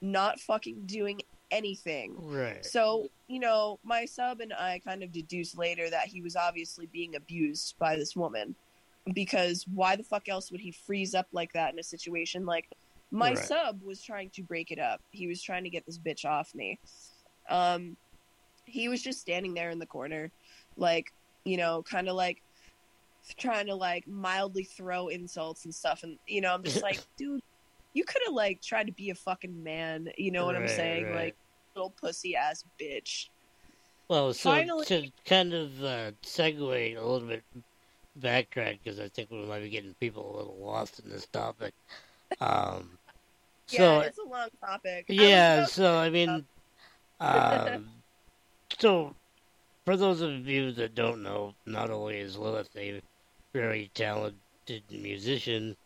[0.00, 1.20] not fucking doing
[1.50, 2.14] anything.
[2.18, 2.64] Right.
[2.64, 6.86] So, you know, my sub and I kind of deduced later that he was obviously
[6.86, 8.54] being abused by this woman.
[9.14, 12.66] Because why the fuck else would he freeze up like that in a situation like
[13.10, 13.38] my Right.
[13.38, 15.00] sub was trying to break it up.
[15.12, 16.78] He was trying to get this bitch off me.
[17.48, 17.96] Um
[18.66, 20.30] he was just standing there in the corner
[20.76, 21.10] like,
[21.46, 22.42] you know, kind of like
[23.36, 27.42] trying to like mildly throw insults and stuff and you know, I'm just like, dude,
[27.94, 31.04] you could have like tried to be a fucking man, you know what I'm saying?
[31.06, 31.14] right.
[31.14, 31.36] Like
[31.74, 33.28] little pussy ass bitch.
[34.08, 37.42] Well, so Finally- to kind of uh, segue a little bit
[38.18, 41.74] backtrack because I think we might be getting people a little lost in this topic.
[42.42, 42.98] Um,
[43.70, 45.06] Yeah, so it's a long topic.
[45.08, 46.44] I yeah, was so I mean,
[47.20, 47.88] um,
[48.78, 49.14] so
[49.86, 53.00] for those of you that don't know, not only is Lilith a
[53.52, 55.76] very talented musician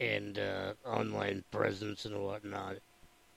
[0.00, 2.76] and uh, online presence and whatnot,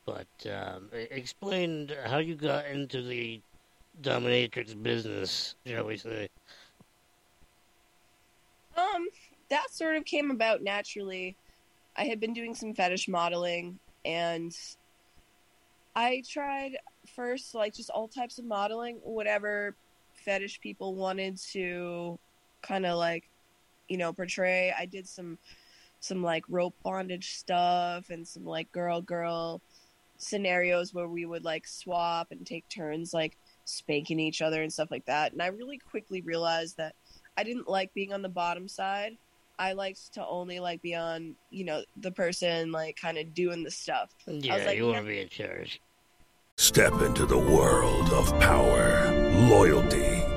[0.05, 3.41] but um, explain how you got into the
[4.01, 6.27] dominatrix business, shall we say?
[8.77, 9.07] Um,
[9.49, 11.35] that sort of came about naturally.
[11.95, 14.55] I had been doing some fetish modeling and
[15.95, 16.77] I tried
[17.15, 19.75] first like just all types of modeling, whatever
[20.13, 22.19] fetish people wanted to
[22.61, 23.29] kind of like,
[23.87, 24.73] you know, portray.
[24.77, 25.37] I did some
[25.99, 29.61] some like rope bondage stuff and some like girl girl
[30.17, 34.91] scenarios where we would like swap and take turns like spanking each other and stuff
[34.91, 35.33] like that.
[35.33, 36.95] And I really quickly realized that
[37.37, 39.17] I didn't like being on the bottom side.
[39.57, 43.63] I liked to only like be on, you know, the person like kind of doing
[43.63, 44.13] the stuff.
[44.27, 45.01] Yeah, like, you want yeah.
[45.01, 45.81] to be in charge.
[46.57, 49.11] Step into the world of power,
[49.49, 50.23] loyalty,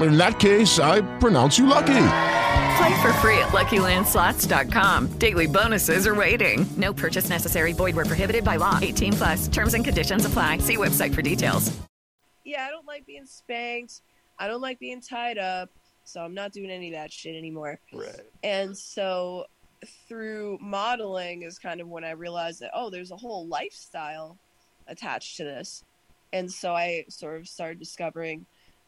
[0.00, 2.06] In that case, I pronounce you lucky.
[2.76, 5.18] Play for free at LuckyLandSlots.com.
[5.18, 6.66] Daily bonuses are waiting.
[6.76, 7.72] No purchase necessary.
[7.72, 8.78] Void where prohibited by law.
[8.82, 9.48] 18 plus.
[9.48, 10.58] Terms and conditions apply.
[10.58, 11.76] See website for details.
[12.44, 14.02] Yeah, I don't like being spanked.
[14.38, 15.70] I don't like being tied up.
[16.04, 17.78] So I'm not doing any of that shit anymore.
[17.92, 18.20] Right.
[18.42, 19.46] And so
[20.08, 24.36] through modeling is kind of when I realized that oh, there's a whole lifestyle
[24.88, 25.84] attached to this.
[26.32, 28.44] And so I sort of started discovering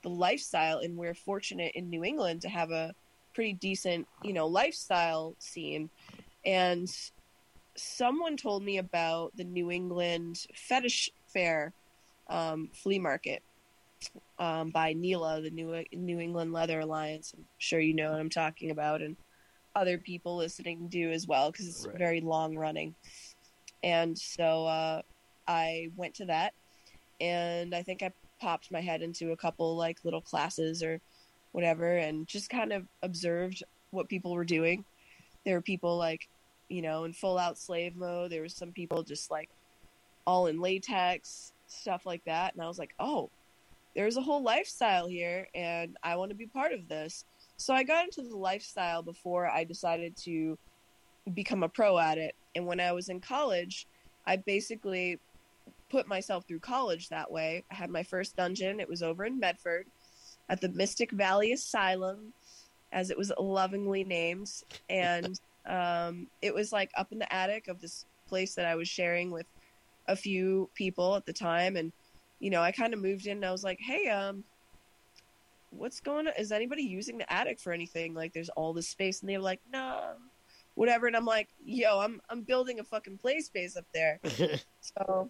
[0.06, 2.94] the lifestyle and we're fortunate in New England to have a
[3.34, 5.90] pretty decent, you know, lifestyle scene.
[6.44, 6.88] And
[7.76, 11.74] someone told me about the New England Fetish Fair
[12.30, 13.42] um, flea market
[14.38, 17.32] um, by NELA, the New New England Leather Alliance.
[17.36, 19.16] I'm sure you know what I'm talking about, and
[19.74, 21.98] other people listening do as well because it's Right.
[21.98, 22.94] very long running.
[23.82, 25.02] And so uh,
[25.48, 26.52] I went to that,
[27.20, 31.00] and I think I popped my head into a couple like little classes or
[31.52, 34.84] whatever, and just kind of observed what people were doing.
[35.44, 36.28] There were people like,
[36.68, 38.30] you know, in full out slave mode.
[38.30, 39.48] There was some people just like
[40.26, 42.54] all in latex, stuff like that.
[42.54, 43.30] And I was like, oh,
[43.94, 47.24] there's a whole lifestyle here, and I want to be part of this.
[47.56, 50.58] So I got into the lifestyle before I decided to
[51.32, 52.34] become a pro at it.
[52.54, 53.86] And when I was in college,
[54.26, 55.18] I basically
[55.88, 57.64] put myself through college that way.
[57.70, 59.86] I had my first dungeon, it was over in Medford
[60.48, 62.32] at the Mystic Valley Asylum,
[62.92, 64.50] as it was lovingly named.
[64.88, 68.88] And um, it was like up in the attic of this place that I was
[68.88, 69.46] sharing with
[70.08, 71.76] a few people at the time.
[71.76, 71.92] And,
[72.38, 74.44] you know, I kind of moved in and I was like, hey, um,
[75.70, 76.32] what's going on?
[76.38, 78.14] Is anybody using the attic for anything?
[78.14, 79.20] Like, there's all this space.
[79.20, 80.12] And they were like, no,
[80.74, 81.06] whatever.
[81.06, 84.20] And I'm like, yo, I'm, I'm building a fucking play space up there.
[84.80, 85.28] So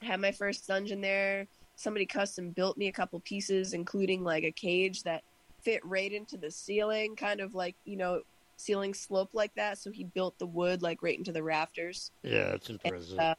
[0.00, 1.46] had my first dungeon there.
[1.76, 5.22] Somebody custom built me a couple pieces, including like a cage that
[5.62, 8.22] fit right into the ceiling, kind of like, you know,
[8.56, 9.78] ceiling slope like that.
[9.78, 12.10] So he built the wood like right into the rafters.
[12.22, 13.18] Yeah, that's impressive.
[13.18, 13.34] Uh,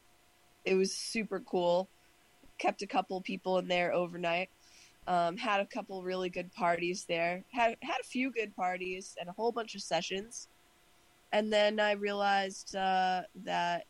[0.64, 1.88] it was super cool.
[2.58, 4.50] Kept a couple people in there overnight.
[5.06, 7.44] Um, had a couple really good parties there.
[7.52, 10.48] Had had a few good parties and a whole bunch of sessions.
[11.32, 13.84] And then I realized uh, that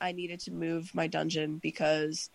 [0.00, 2.30] I needed to move my dungeon because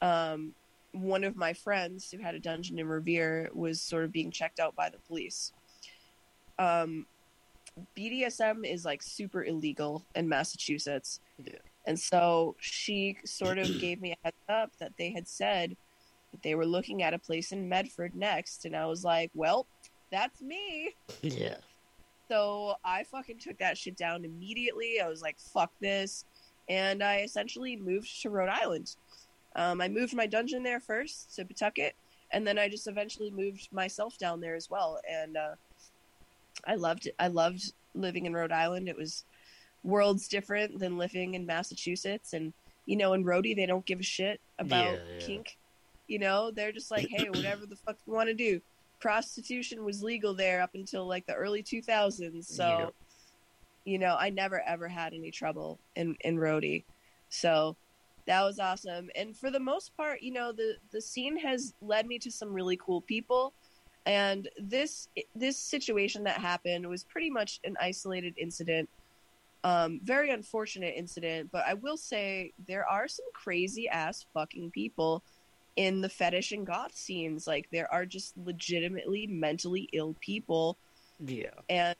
[0.00, 0.54] um,
[0.92, 4.60] one of my friends who had a dungeon in Revere was sort of being checked
[4.60, 5.52] out by the police.
[6.58, 7.06] Um,
[7.96, 11.20] BDSM is like super illegal in Massachusetts.
[11.44, 11.58] Yeah.
[11.86, 15.76] And so she sort of gave me a heads up that they had said
[16.32, 18.64] that they were looking at a place in Medford next.
[18.64, 19.66] And I was like, well,
[20.10, 20.94] that's me.
[21.22, 21.56] yeah.
[22.28, 25.00] So I fucking took that shit down immediately.
[25.00, 26.26] I was like, fuck this.
[26.68, 28.94] And I essentially moved to Rhode Island.
[29.56, 31.94] Um, I moved my dungeon there first to Pawtucket.
[32.30, 35.54] and then I just eventually moved myself down there as well, and uh,
[36.66, 37.14] I loved it.
[37.18, 38.88] I loved living in Rhode Island.
[38.88, 39.24] It was
[39.82, 42.52] worlds different than living in Massachusetts, and
[42.84, 45.26] you know, in Rhody they don't give a shit about Yeah, yeah.
[45.26, 45.56] kink.
[46.06, 48.60] You know, they're just like, hey, whatever the fuck you want to do.
[49.00, 52.94] Prostitution was legal there up until like the early 2000s, so Yep.
[53.88, 56.84] You know, I never ever had any trouble in in Rhody.
[57.30, 57.74] So
[58.26, 59.08] that was awesome.
[59.16, 62.52] And for the most part, you know, the the scene has led me to some
[62.52, 63.54] really cool people.
[64.04, 68.90] And this this situation that happened was pretty much an isolated incident.
[69.64, 75.22] Um, very unfortunate incident, but I will say there are some crazy ass fucking people
[75.76, 77.46] in the fetish and goth scenes.
[77.46, 80.76] Like there are just legitimately mentally ill people
[81.24, 81.54] Yeah.
[81.70, 81.96] and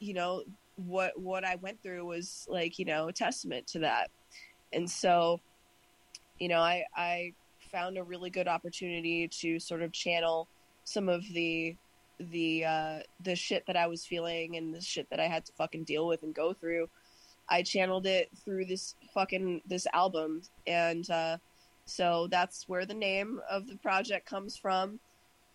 [0.00, 0.42] you know
[0.76, 4.10] what what I went through was like you know a testament to that.
[4.72, 5.40] And so
[6.38, 7.32] you know I I
[7.70, 10.48] found a really good opportunity to sort of channel
[10.84, 11.76] some of the
[12.20, 15.52] the uh the shit that I was feeling and the shit that I had to
[15.52, 16.88] fucking deal with and go through.
[17.48, 20.42] I channeled it through this fucking this album.
[20.66, 21.38] And uh
[21.86, 25.00] so that's where the name of the project comes from.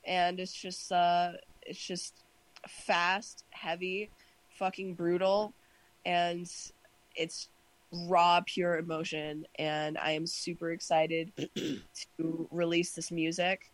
[0.05, 2.23] And it's just uh it's just
[2.67, 4.09] fast, heavy,
[4.59, 5.53] fucking brutal,
[6.05, 6.51] and
[7.15, 7.49] it's
[7.91, 9.47] raw, pure emotion.
[9.57, 11.31] And I am super excited
[12.17, 13.71] to release this music.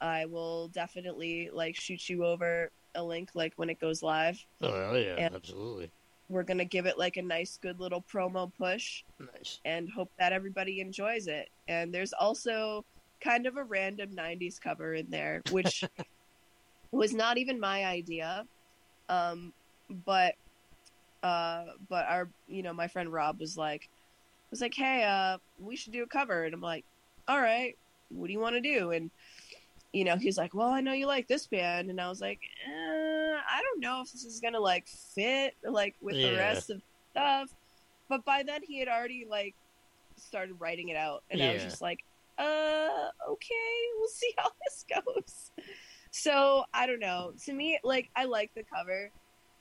[0.00, 4.38] I will definitely like shoot you over a link like when it goes live.
[4.62, 5.90] Oh yeah, And- absolutely.
[6.28, 9.58] We're gonna give it like a nice, good little promo push Nice.
[9.64, 11.48] and hope that everybody enjoys it.
[11.66, 12.84] And there's also
[13.20, 15.82] kind of a random 90s cover in there, which
[16.92, 18.46] was not even my idea.
[19.08, 19.52] Um,
[19.90, 20.34] but,
[21.22, 23.88] uh, but our, you know, my friend Rob was like,
[24.50, 26.44] was like, Hey, uh, we should do a cover.
[26.44, 26.84] And I'm like,
[27.28, 27.76] all right,
[28.08, 28.90] what do you want to do?
[28.90, 29.10] And,
[29.92, 31.90] you know, he's like, well, I know you like this band.
[31.90, 35.54] And I was like, eh, I don't know if this is going to like fit
[35.64, 36.82] like with the rest of
[37.12, 37.50] stuff.
[38.08, 39.54] But by then he had already like
[40.16, 41.22] started writing it out.
[41.30, 42.00] And I was just like,
[42.38, 43.54] uh, okay,
[43.98, 45.50] we'll see how this goes.
[46.10, 47.32] So I don't know.
[47.44, 49.10] To me, like I like the cover.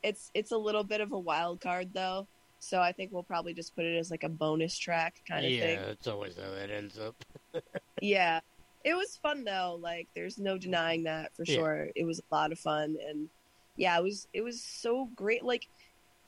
[0.03, 2.27] It's it's a little bit of a wild card though.
[2.59, 5.51] So I think we'll probably just put it as like a bonus track kind of
[5.51, 5.79] yeah, thing.
[5.85, 7.15] that's always how that ends up.
[8.01, 8.39] Yeah.
[8.85, 9.77] It was fun though.
[9.81, 11.55] Like there's no denying that for Yeah.
[11.55, 11.87] sure.
[11.95, 13.29] It was a lot of fun and
[13.75, 15.43] yeah, it was it was so great.
[15.43, 15.67] Like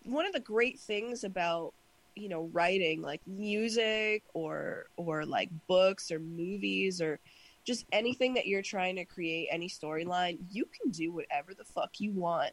[0.04, 1.74] one of the great things about
[2.16, 7.20] you know writing like music or or like books or movies or
[7.64, 11.92] just anything that you're trying to create any storyline you can do whatever the fuck
[12.00, 12.52] you want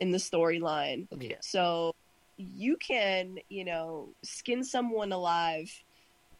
[0.00, 1.36] in the storyline Yeah.
[1.40, 1.92] so
[2.36, 5.70] you can you know skin someone alive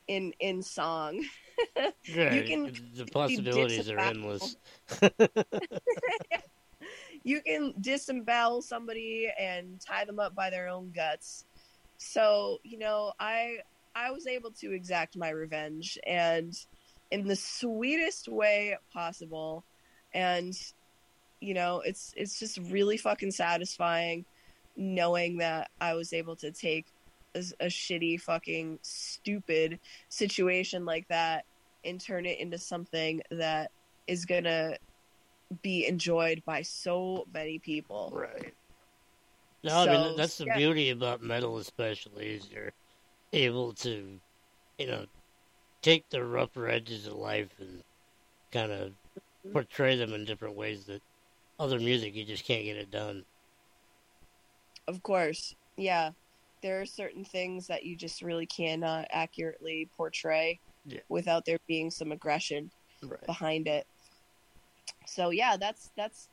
[0.07, 1.25] in in song
[2.09, 4.57] Yeah, you can the possibilities are endless.
[7.25, 11.45] you can disembowel somebody and tie them up by their own guts.
[11.99, 13.59] So, you know, I
[13.95, 16.53] I was able to exact my revenge and
[17.11, 19.65] in the sweetest way possible
[20.15, 20.55] and
[21.41, 24.25] you know, it's it's just really fucking satisfying
[24.77, 26.87] knowing that I was able to take
[27.35, 29.79] a, a shitty fucking stupid
[30.09, 31.45] situation like that
[31.85, 33.71] and turn it into something that
[34.07, 34.79] is going to
[35.63, 38.13] be enjoyed by so many people.
[38.15, 38.55] Right.
[39.65, 40.57] No, I mean that's the yeah.
[40.57, 42.73] beauty about metal, especially, is you're
[43.33, 44.21] able to,
[44.79, 45.07] you know,
[45.83, 47.83] take the rougher edges of life and
[48.53, 48.93] kind of
[49.49, 49.53] Mm-hmm.
[49.53, 51.01] portray them in different ways that
[51.59, 53.25] other music you just can't get it done.
[54.87, 55.55] Of course.
[55.77, 56.11] Yeah.
[56.63, 61.01] There are certain things that you just really cannot accurately portray Yeah.
[61.09, 62.71] without there being some aggression
[63.03, 63.25] Right.
[63.27, 63.87] behind it.
[65.07, 66.29] So yeah, that's that's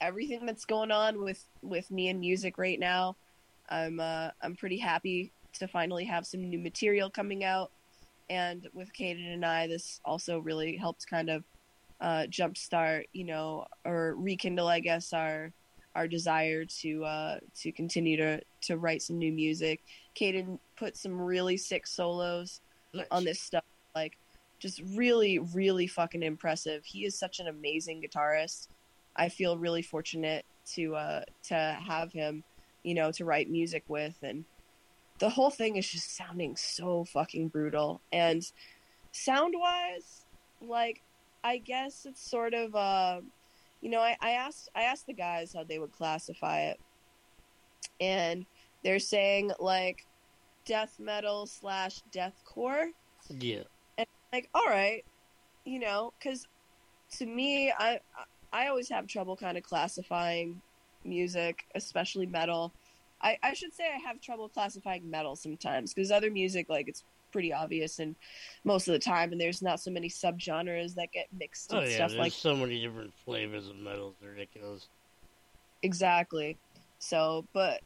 [0.00, 3.16] everything that's going on with with me and music right now.
[3.68, 7.70] I'm uh I'm pretty happy to finally have some new material coming out
[8.28, 11.44] and with Kaden and I this also really helped kind of
[12.00, 15.52] uh jumpstart, you know, or rekindle I guess our
[15.94, 19.80] our desire to uh to continue to to write some new music.
[20.14, 22.60] Kaden put some really sick solos
[23.10, 24.16] on this stuff like
[24.58, 26.84] just really really fucking impressive.
[26.84, 28.68] He is such an amazing guitarist.
[29.16, 30.44] I feel really fortunate
[30.74, 32.44] to uh to have him
[32.82, 34.44] you know to write music with and
[35.20, 38.00] the whole thing is just sounding so fucking brutal.
[38.10, 38.42] And
[39.12, 40.24] sound wise
[40.60, 41.02] like
[41.44, 43.20] i guess it's sort of uh
[43.80, 46.78] you know I, I asked i asked the guys how they would classify it
[48.00, 48.44] and
[48.84, 49.98] they're saying like
[50.66, 52.86] death metal slash deathcore
[53.28, 53.62] Yeah.
[53.98, 55.04] and like all right
[55.64, 56.46] you know because
[57.18, 57.98] to me, I
[58.52, 60.60] I always have trouble kind of classifying
[61.04, 62.72] music, especially metal.
[63.22, 67.04] I, I should say I have trouble classifying metal sometimes because other music, like it's
[67.30, 68.14] pretty obvious and
[68.64, 71.88] most of the time, and there's not so many subgenres that get mixed Oh and
[71.88, 74.14] yeah, stuff there's like so many different flavors of metal.
[74.20, 74.88] It's ridiculous.
[75.82, 76.58] Exactly.
[76.98, 77.80] So, but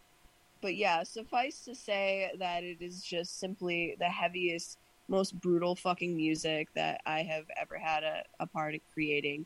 [0.61, 4.79] but yeah, suffice to say that it is just simply the heaviest,
[5.09, 9.45] most brutal fucking music that I have ever had a, a part of creating,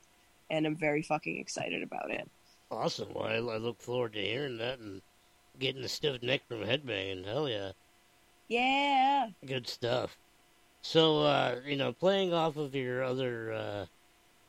[0.48, 2.30] and I'm very fucking excited about it.
[2.70, 3.08] Awesome.
[3.14, 5.02] Well, I, I look forward to hearing that and
[5.58, 7.26] getting a stiff neck from headbanging.
[7.26, 7.72] Hell yeah.
[8.48, 9.28] Yeah.
[9.46, 10.18] Good stuff.
[10.82, 13.86] So, uh, you know, playing off of your other uh,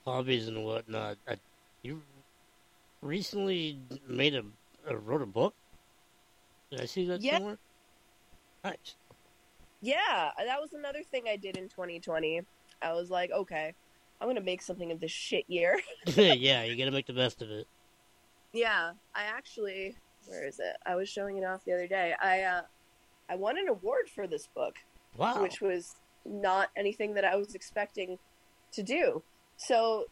[0.06, 1.36] hobbies and whatnot, uh,
[1.84, 2.04] you
[3.02, 4.44] recently made a,
[4.90, 5.56] uh wrote a book.
[6.72, 7.38] Did I see that Yeah.
[7.38, 7.60] somewhere?
[8.64, 8.98] Nice.
[9.82, 12.42] Yeah, that was another thing I did in 2020.
[12.82, 13.74] I was like, okay,
[14.20, 15.80] I'm gonna make something of this shit year.
[16.16, 17.68] yeah, you gotta make the best of it.
[18.54, 19.96] Yeah, I actually,
[20.26, 20.76] where is it?
[20.86, 22.16] I was showing it off the other day.
[22.20, 22.62] I uh,
[23.30, 24.76] I won an award for this book,
[25.18, 25.42] Wow.
[25.42, 28.18] which was not anything that I was expecting
[28.74, 29.24] to do.
[29.58, 30.06] So,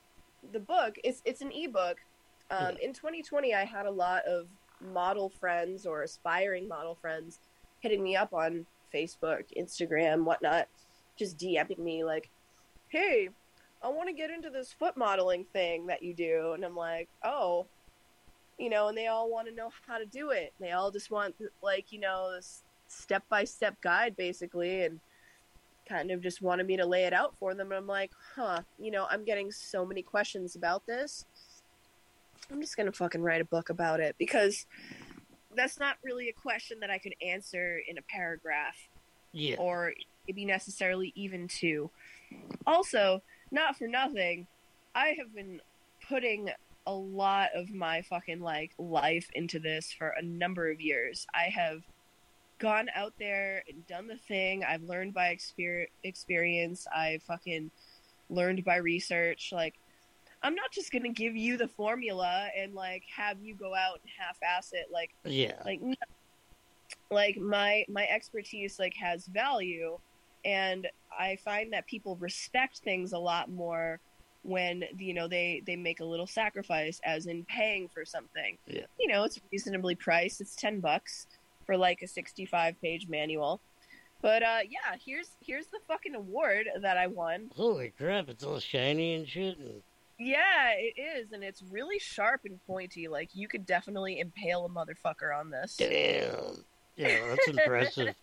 [0.51, 1.97] the book it's it's an ebook.
[2.51, 4.47] Um, In 2020, I had a lot of
[4.79, 7.39] model friends or aspiring model friends
[7.79, 10.67] hitting me up on Facebook, Instagram, whatnot,
[11.17, 12.29] just DMing me like,
[12.89, 13.29] "Hey,
[13.81, 17.09] I want to get into this foot modeling thing that you do," and I'm like,
[17.23, 17.67] "Oh."
[18.59, 20.51] you know, and they all want to know how to do it.
[20.59, 24.99] They all just want like, you know, this step by step guide basically and
[25.87, 27.67] kind of just wanted me to lay it out for them.
[27.71, 31.25] And I'm like, huh, you know, I'm getting so many questions about this.
[32.51, 34.65] I'm just gonna fucking write a book about it because
[35.55, 38.75] that's not really a question that I could answer in a paragraph
[39.31, 39.55] Yeah.
[39.57, 39.93] or
[40.27, 41.89] maybe necessarily even two.
[42.65, 43.21] Also,
[43.51, 44.45] not for nothing,
[44.93, 45.61] I have been
[46.07, 46.49] putting
[46.85, 51.25] a lot of my fucking like life into this for a number of years.
[51.33, 51.81] I have
[52.59, 54.63] gone out there and done the thing.
[54.63, 56.87] I've learned by exper- experience.
[56.93, 57.71] I fucking
[58.29, 59.51] learned by research.
[59.51, 59.75] Like,
[60.43, 64.11] I'm not just gonna give you the formula and like have you go out and
[64.17, 64.87] half-ass it.
[64.91, 65.53] Like, Yeah.
[65.65, 65.95] like no.
[67.09, 69.97] like my my expertise like has value
[70.45, 70.87] and
[71.17, 73.99] i find that people respect things a lot more
[74.43, 78.85] when you know they they make a little sacrifice as in paying for something Yeah.
[78.99, 81.27] you know it's reasonably priced it's 10 bucks
[81.67, 83.61] for like a 65 page manual
[84.23, 88.29] but uh yeah here's here's the fucking award that i won Holy crap!
[88.29, 89.59] It's all shiny and shit.
[89.59, 89.83] And...
[90.17, 94.69] yeah it is and it's really sharp and pointy like you could definitely impale a
[94.69, 96.63] motherfucker on this Damn.
[96.95, 98.15] Yeah, that's impressive.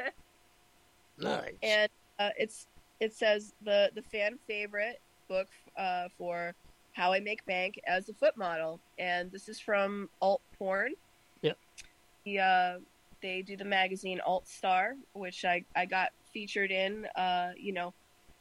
[1.16, 1.52] nice.
[1.62, 1.88] and
[2.18, 2.66] uh, it's
[3.00, 6.54] it says the the fan favorite book uh, for
[6.92, 10.92] how I make bank as a foot model, and this is from Alt Porn.
[11.42, 11.58] Yep.
[12.24, 12.78] The, uh,
[13.24, 17.06] they do the magazine Alt Star, which I I got featured in.
[17.16, 17.94] Uh, you know,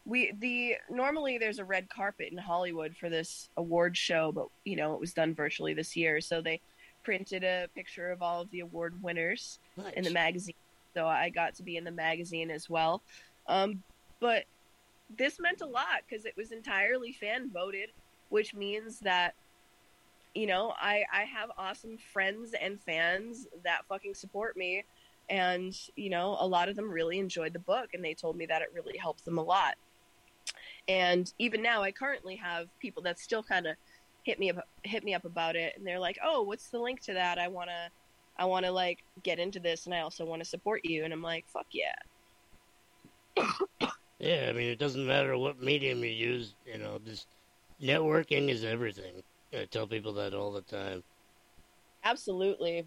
[0.05, 4.75] we the normally there's a red carpet in Hollywood for this award show, but you
[4.75, 6.59] know it was done virtually this year, so they
[7.01, 9.59] printed a picture of all of the award winners
[9.95, 10.55] in the magazine.
[10.93, 13.01] So I got to be in the magazine as well.
[13.47, 13.81] Um,
[14.19, 14.43] but
[15.17, 17.89] this meant a lot because it was entirely fan voted,
[18.29, 19.33] which means that
[20.33, 24.83] you know I I have awesome friends and fans that fucking support me,
[25.29, 28.45] and you know a lot of them really enjoyed the book and they told me
[28.47, 29.75] that it really helped them a lot.
[30.87, 33.75] And even now, I currently have people that still kind of
[34.23, 37.01] hit me up hit me up about it, and they're like, "Oh, what's the link
[37.01, 37.37] to that?
[37.37, 37.89] I wanna."
[38.35, 41.13] I want to like get into this and I also want to support you and
[41.13, 41.93] I'm like fuck yeah
[44.23, 46.55] Yeah, I mean, it doesn't matter what medium you use.
[46.65, 47.27] You know, just
[47.81, 49.21] networking is everything.
[49.55, 51.03] I tell people that all the time.
[52.03, 52.85] Absolutely.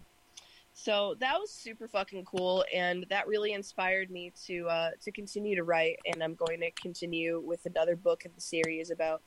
[0.73, 5.55] So that was super fucking cool, and that really inspired me to uh, to continue
[5.55, 5.97] to write.
[6.05, 9.21] And I'm going to continue with another book in the series about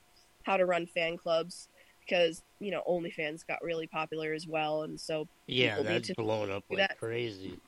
[0.44, 1.68] how to run fan clubs
[2.00, 6.50] because you know OnlyFans got really popular as well, and so Yeah, that's to blown
[6.50, 6.98] up like that.
[6.98, 7.58] crazy.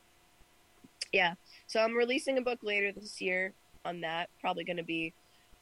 [1.13, 1.35] yeah.
[1.67, 3.53] So I'm releasing a book later this year
[3.85, 4.29] on that.
[4.41, 5.13] Probably going to be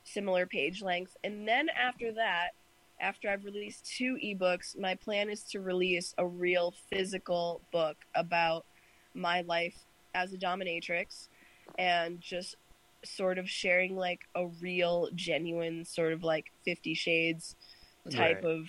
[0.04, 2.50] similar page length, and then after that,
[3.00, 8.64] after I've released two ebooks, my plan is to release a real physical book about
[9.14, 9.76] my life
[10.14, 11.28] as a dominatrix,
[11.78, 12.56] and just
[13.04, 17.56] sort of sharing like a real, genuine sort of like Fifty Shades
[18.10, 18.44] type Right.
[18.44, 18.66] of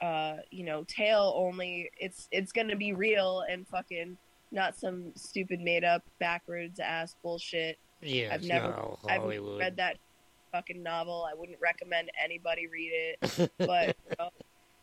[0.00, 4.16] uh you know tale only it's it's gonna be real and fucking
[4.50, 8.74] not some stupid made up backwards ass bullshit Yeah, i've never
[9.06, 9.98] i've read that
[10.52, 11.26] fucking novel.
[11.30, 14.30] I wouldn't recommend anybody read it, but you know,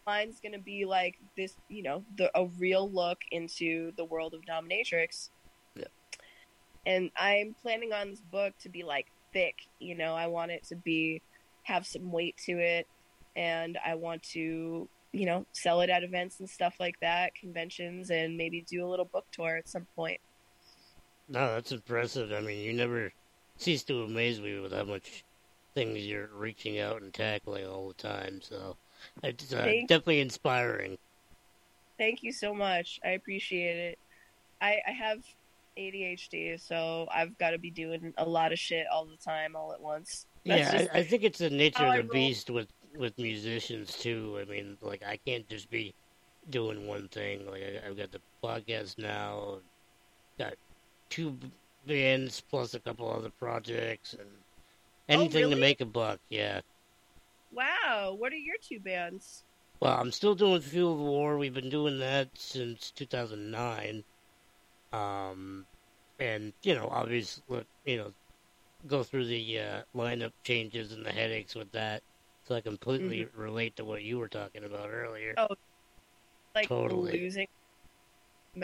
[0.05, 4.41] mine's gonna be like this, you know, the a real look into the world of
[4.45, 5.29] dominatrix.
[5.75, 5.85] Yeah.
[6.85, 9.55] And I'm planning on this book to be like thick.
[9.79, 11.21] You know, I want it to be
[11.63, 12.87] have some weight to it,
[13.35, 18.09] and I want to, you know, sell it at events and stuff like that, conventions,
[18.09, 20.19] and maybe do a little book tour at some point.
[21.29, 22.31] No, that's impressive.
[22.31, 23.11] I mean, you never
[23.57, 25.25] cease to amaze me with how much
[25.77, 28.41] things you're reaching out and tackling all the time.
[28.41, 28.75] So
[29.21, 30.97] it's uh, definitely inspiring.
[31.99, 32.99] Thank you so much.
[33.05, 33.99] I appreciate it.
[34.59, 35.19] I, I have
[35.77, 39.71] ADHD, so I've got to be doing a lot of shit all the time, all
[39.71, 40.25] at once.
[40.45, 43.95] That's yeah, just I, I think it's the nature of the beast with with musicians
[43.95, 44.39] too.
[44.41, 45.93] I mean, like I can't just be
[46.49, 47.45] doing one thing.
[47.45, 49.59] Like I, I've got the podcast now,
[50.39, 50.55] got
[51.09, 51.37] two
[51.85, 54.27] bands plus a couple other projects, and
[55.07, 55.61] anything to really?
[55.61, 56.19] make a buck.
[56.29, 56.61] Yeah.
[57.51, 58.15] Wow.
[58.17, 59.43] What are your two bands?
[59.81, 61.37] Well, I'm still doing Fuel of War.
[61.37, 64.03] We've been doing that since 2009.
[64.91, 65.67] Um,
[66.19, 68.13] and, you know, obviously, you know,
[68.87, 72.03] go through the uh, lineup changes and the headaches with that.
[72.45, 75.35] So I completely relate to what you were talking about earlier.
[75.37, 75.47] Oh,
[76.55, 77.11] like Totally.
[77.13, 77.47] losing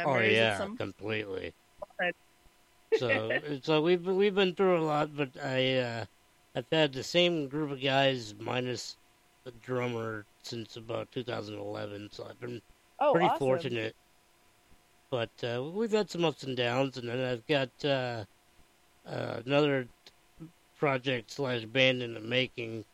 [0.05, 1.53] Oh, memories yeah, at some completely.
[2.93, 6.05] So, so we've we've been through a lot, but I uh,
[6.55, 8.97] I've had the same group of guys minus
[9.43, 12.09] the drummer since about 2011.
[12.11, 12.61] So I've been
[12.99, 13.39] Oh, pretty awesome.
[13.39, 13.95] fortunate.
[15.09, 18.23] But uh, we've had some ups and downs, and then I've got uh,
[19.07, 19.87] uh, another
[20.77, 22.85] project slash band in the making.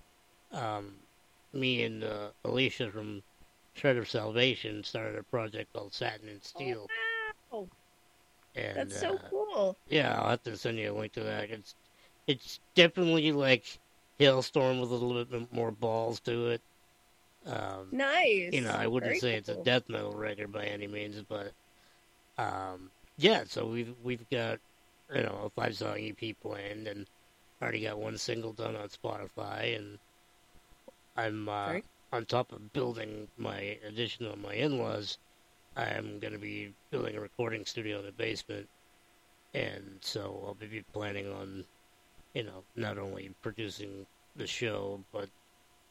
[0.51, 0.95] Um,
[1.53, 3.21] me and uh, Alicia from
[3.75, 6.87] Shred of Salvation started a project called Satin and Steel.
[7.51, 7.67] Wow.
[8.55, 9.77] and, That's so uh, cool.
[9.89, 11.49] Yeah, I'll have to send you a link to that.
[11.49, 11.75] It's
[12.29, 13.79] it's definitely like
[14.19, 16.61] Halestorm with a little bit more balls to it.
[17.45, 18.53] Um, Nice.
[18.53, 21.51] you know, I wouldn't Very say it's a death metal record by any means, but
[22.37, 23.43] um, yeah.
[23.47, 24.59] So we've we've got
[25.13, 27.07] you know a five song EP planned, and
[27.61, 29.97] already got one single done on Spotify, and
[31.17, 31.79] I'm uh,
[32.13, 35.17] on top of building my addition on my in laws.
[35.75, 38.67] I'm going to be building a recording studio in the basement,
[39.53, 41.63] and so I'll be planning on,
[42.33, 45.29] you know, not only producing the show but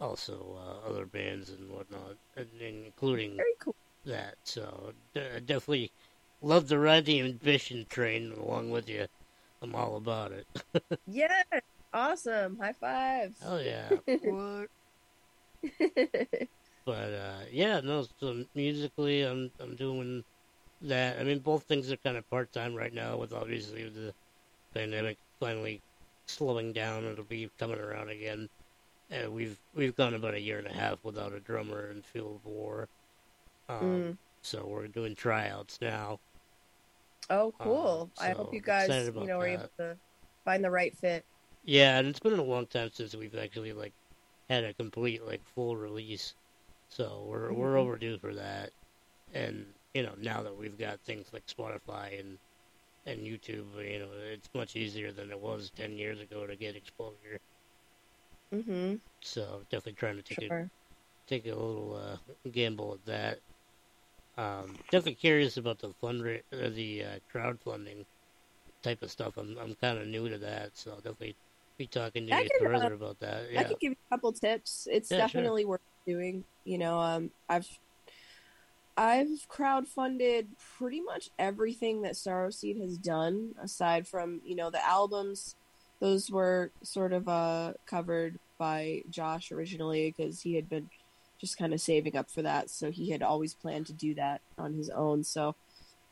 [0.00, 3.76] also uh, other bands and whatnot, and, and including cool.
[4.04, 4.36] that.
[4.44, 5.92] So d- I definitely
[6.40, 9.06] love to ride the ambition train along with you.
[9.62, 10.46] I'm all about it.
[11.06, 11.42] Yeah.
[11.92, 12.58] Awesome.
[12.58, 13.38] High fives.
[13.44, 13.98] Oh yeah.
[16.84, 18.06] But uh, yeah, no.
[18.18, 20.24] So musically, I'm I'm doing
[20.82, 21.18] that.
[21.18, 23.16] I mean, both things are kind of part time right now.
[23.18, 24.14] With obviously the
[24.74, 25.82] pandemic finally
[26.28, 28.48] slowing down, it'll be coming around again.
[29.10, 32.36] Uh, we've we've gone about a year and a half without a drummer in Field
[32.36, 32.88] of War.
[33.68, 34.18] Um, Mm.
[34.42, 36.20] So we're doing tryouts now.
[37.28, 38.10] Oh, cool.
[38.18, 39.52] Um, I hope you guys, you know, are that.
[39.52, 39.98] able to
[40.44, 41.24] find the right fit.
[41.64, 43.92] Yeah, and it's been a long time since we've actually like
[44.48, 46.34] had a complete like full release.
[46.88, 47.80] So we're we're Mhm.
[47.80, 48.70] overdue for that.
[49.34, 52.38] And you know, now that we've got things like Spotify and
[53.06, 56.76] and YouTube, you know, it's much easier than it was ten years ago to get
[56.76, 57.38] exposure.
[58.52, 58.96] Mm-hmm.
[59.22, 60.70] So definitely trying to take a
[61.26, 63.40] take a little uh, gamble at that.
[64.36, 68.04] Um, definitely curious about the fundra- uh, the uh, crowdfunding
[68.82, 69.36] type of stuff.
[69.36, 71.36] I'm I'm kind of new to that, so I'll definitely
[71.78, 73.44] be talking to I you can, uh, further about that.
[73.50, 73.64] I Yeah.
[73.64, 74.86] can give you a couple tips.
[74.90, 75.26] It's Yeah, sure.
[75.26, 76.44] definitely worth doing.
[76.64, 77.68] You know, um, I've
[78.98, 85.54] I've crowdfunded pretty much everything that Sorrowseed has done, aside from you know the albums.
[86.00, 90.90] Those were sort of uh, covered by Josh originally because he had been
[91.40, 94.40] just kind of saving up for that, so he had always planned to do that
[94.58, 95.22] on his own.
[95.22, 95.54] So,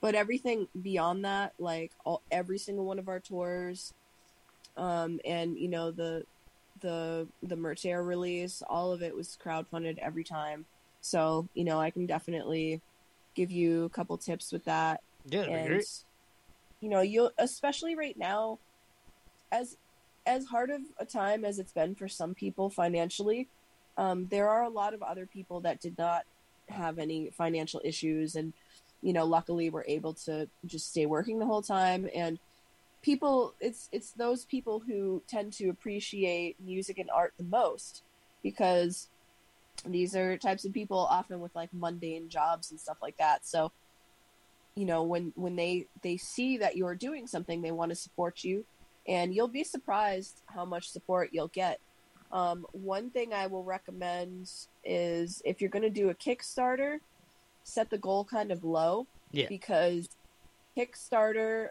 [0.01, 3.95] but everything beyond that, like all every single one of our tours,
[4.77, 6.25] um, and you know the
[6.83, 10.67] the the merch air release, all of it was crowdfunded every time.
[11.07, 12.81] So you know I can definitely
[13.35, 15.01] give you a couple tips with that.
[15.27, 15.87] Yeah, and great.
[16.81, 18.59] you know you'll especially right now,
[19.53, 19.77] as
[20.27, 23.49] as hard of a time as it's been for some people financially,
[23.97, 26.25] um, there are a lot of other people that did not
[26.69, 28.53] have any financial issues and
[29.03, 32.41] you know luckily were able to just stay working the whole time and
[33.03, 38.03] people it's it's those people who tend to appreciate music and art the most
[38.43, 39.09] because
[39.85, 43.71] these are types of people often with like mundane jobs and stuff like that so
[44.75, 48.43] you know when when they they see that you're doing something they want to support
[48.45, 48.65] you
[49.07, 51.79] and you'll be surprised how much support you'll get
[52.33, 54.51] Um, one thing I will recommend
[54.85, 56.99] is if you're going to do a Kickstarter,
[57.63, 59.47] set the goal kind of low Yeah.
[59.49, 60.09] because
[60.77, 61.69] Kickstarter,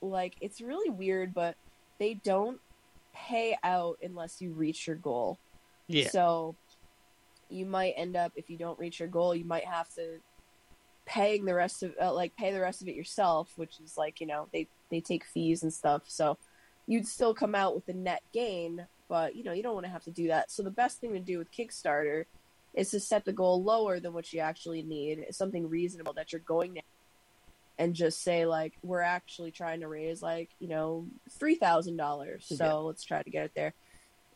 [0.00, 1.56] like, it's really weird, but
[1.98, 2.58] they don't
[3.14, 5.38] pay out unless you reach your goal.
[5.88, 6.08] Yeah.
[6.08, 6.56] So
[7.52, 10.18] you might end up if you don't reach your goal, you might have to
[11.06, 14.20] paying the rest of uh, like pay the rest of it yourself, which is like
[14.20, 16.02] you know they they take fees and stuff.
[16.06, 16.38] So
[16.86, 19.92] you'd still come out with a net gain, but you know you don't want to
[19.92, 20.50] have to do that.
[20.50, 22.24] So the best thing to do with Kickstarter
[22.74, 25.18] is to set the goal lower than what you actually need.
[25.18, 26.82] It's something reasonable that you're going to
[27.78, 31.06] and just say like we're actually trying to raise like you know
[31.38, 32.72] three thousand dollars so Yeah.
[32.74, 33.72] let's try to get it there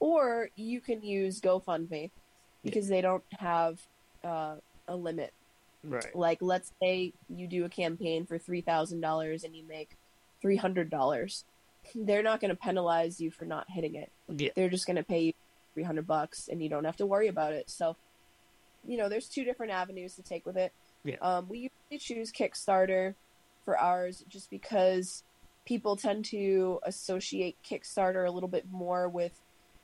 [0.01, 2.11] or you can use gofundme
[2.65, 3.79] because they don't have
[4.25, 4.57] uh,
[4.89, 5.33] a limit
[5.87, 6.17] Right.
[6.17, 9.91] like let's say you do a campaign for three thousand dollars and you make
[10.41, 11.45] three hundred dollars
[11.95, 14.49] they're not going to penalize you for not hitting it Yeah.
[14.57, 15.33] they're just going to pay you
[15.75, 17.97] 300 bucks and you don't have to worry about it so
[18.87, 20.73] you know there's two different avenues to take with it
[21.05, 21.17] Yeah.
[21.21, 23.12] um, we usually choose kickstarter
[23.67, 25.23] for ours just because
[25.67, 29.39] people tend to associate kickstarter a little bit more with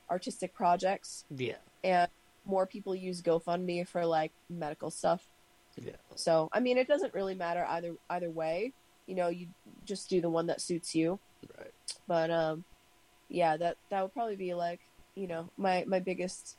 [0.09, 1.57] artistic projects Yeah.
[1.83, 2.09] and
[2.45, 5.27] more people use gofundme for like medical stuff
[5.77, 5.93] Yeah.
[6.15, 8.73] so i mean it doesn't really matter either either way
[9.07, 9.47] you know you
[9.85, 11.19] just do the one that suits you
[11.57, 11.71] Right.
[12.07, 12.63] but um
[13.29, 14.79] yeah that that would probably be like
[15.15, 16.57] you know my my biggest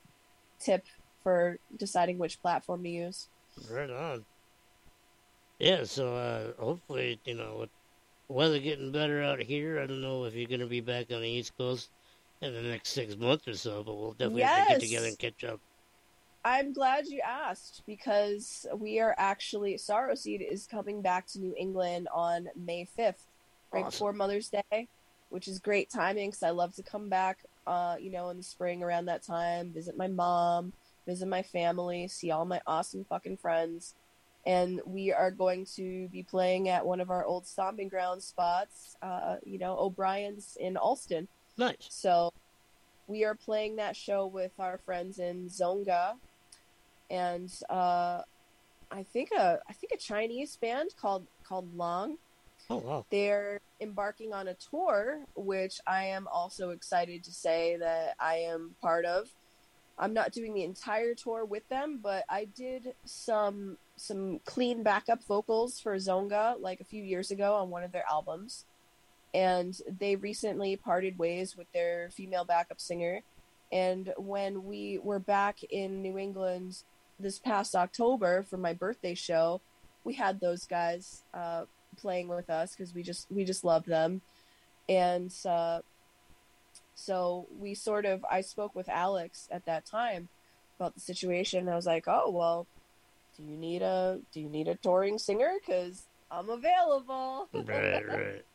[0.60, 0.84] tip
[1.22, 3.28] for deciding which platform to use
[3.70, 4.24] Right on.
[5.58, 7.70] Yeah, so uh, hopefully, you know, with
[8.28, 11.20] weather getting better out here, I don't know if you're going to be back on
[11.20, 11.90] the East Coast
[12.40, 15.18] in the next six months or so, but we'll definitely have to get together and
[15.18, 15.60] catch up.
[16.44, 22.08] I'm glad you asked because we are actually sorrowseed is coming back to new england
[22.12, 23.14] on may 5th
[23.72, 23.90] right Awesome.
[23.90, 24.88] before mother's day
[25.30, 28.42] which is great timing because i love to come back uh you know in the
[28.42, 30.72] spring around that time visit my mom
[31.06, 33.94] visit my family see all my awesome fucking friends
[34.44, 38.96] and we are going to be playing at one of our old stomping ground spots
[39.02, 41.76] uh you know o'brien's in allston Nice.
[41.88, 42.32] so
[43.06, 46.14] we are playing that show with our friends in Zonga
[47.12, 48.22] and uh,
[48.90, 52.16] I think a I think a Chinese band called called Long.
[52.70, 53.06] Oh, wow.
[53.10, 58.76] They're embarking on a tour, which I am also excited to say that I am
[58.80, 59.28] part of.
[59.98, 65.22] I'm not doing the entire tour with them, but I did some some clean backup
[65.24, 68.64] vocals for Zonga like a few years ago on one of their albums.
[69.34, 73.20] And they recently parted ways with their female backup singer.
[73.70, 76.82] And when we were back in New England
[77.22, 79.60] this past October for my birthday show,
[80.04, 81.64] we had those guys uh,
[81.96, 84.20] playing with us because we just we just love them,
[84.88, 85.80] and uh,
[86.94, 90.28] so we sort of I spoke with Alex at that time
[90.78, 91.68] about the situation.
[91.68, 92.66] I was like, oh well,
[93.36, 95.52] do you need a do you need a touring singer?
[95.64, 97.48] Because I'm available.
[97.52, 98.44] Right, right.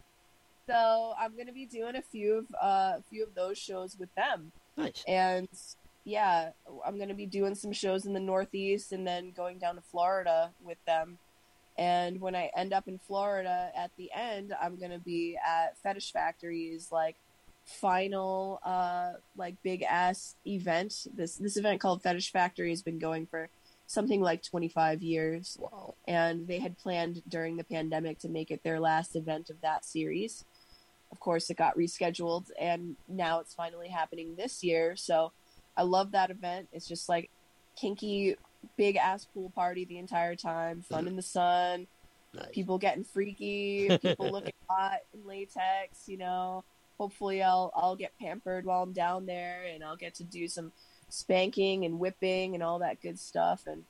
[0.69, 4.13] So I'm gonna be doing a few of uh, a few of those shows with
[4.15, 4.51] them.
[4.75, 5.01] Nice.
[5.07, 5.47] And
[6.07, 6.51] yeah,
[6.85, 10.51] I'm gonna be doing some shows in the Northeast and then going down to Florida
[10.63, 11.17] with them.
[11.77, 16.13] And when I end up in Florida at the end, I'm gonna be at Fetish
[16.13, 17.17] Factory's like
[17.65, 21.07] final uh like big ass event.
[21.13, 23.49] This this event called Fetish Factory has been going for
[23.85, 25.57] something like 25 years.
[25.59, 25.95] Wow.
[26.07, 29.83] And they had planned during the pandemic to make it their last event of that
[29.83, 30.45] series.
[31.11, 34.95] Of course, it got rescheduled, and now it's finally happening this year.
[34.95, 35.31] So
[35.77, 36.67] I love that event.
[36.73, 37.29] It's just like
[37.75, 38.35] kinky,
[38.75, 41.87] big ass pool party the entire time, fun in the sun,
[42.33, 42.47] Nice.
[42.51, 46.07] people getting freaky, people looking hot in latex.
[46.07, 46.63] You know,
[46.97, 50.71] hopefully I'll I'll get pampered while I'm down there, and I'll get to do some
[51.09, 53.67] spanking and whipping and all that good stuff.
[53.67, 53.83] And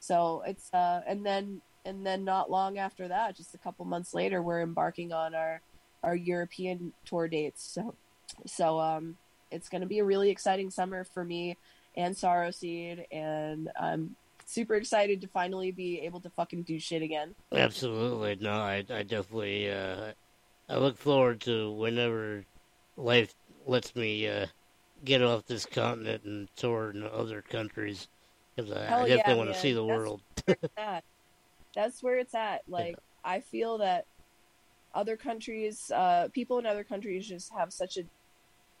[0.00, 4.12] so it's uh, and then and then not long after that, just a couple months
[4.12, 5.60] later, we're embarking on our
[6.02, 7.62] our European tour dates.
[7.62, 7.94] So
[8.46, 9.16] so um,
[9.50, 11.56] it's going to be a really exciting summer for me
[11.96, 17.34] and Sorrowseed, and I'm super excited to finally be able to fucking do shit again.
[17.52, 18.36] Absolutely.
[18.40, 20.12] No, I, I definitely, uh,
[20.68, 22.44] I look forward to whenever
[22.96, 23.34] life
[23.66, 24.46] lets me uh,
[25.04, 28.08] get off this continent and tour in other countries.
[28.54, 30.20] Because I, I yeah, definitely want to see the That's world.
[30.74, 31.00] where.
[31.74, 32.62] That's where it's at.
[32.68, 34.06] Like I feel that
[34.94, 38.02] other countries, uh, people in other countries, just have such a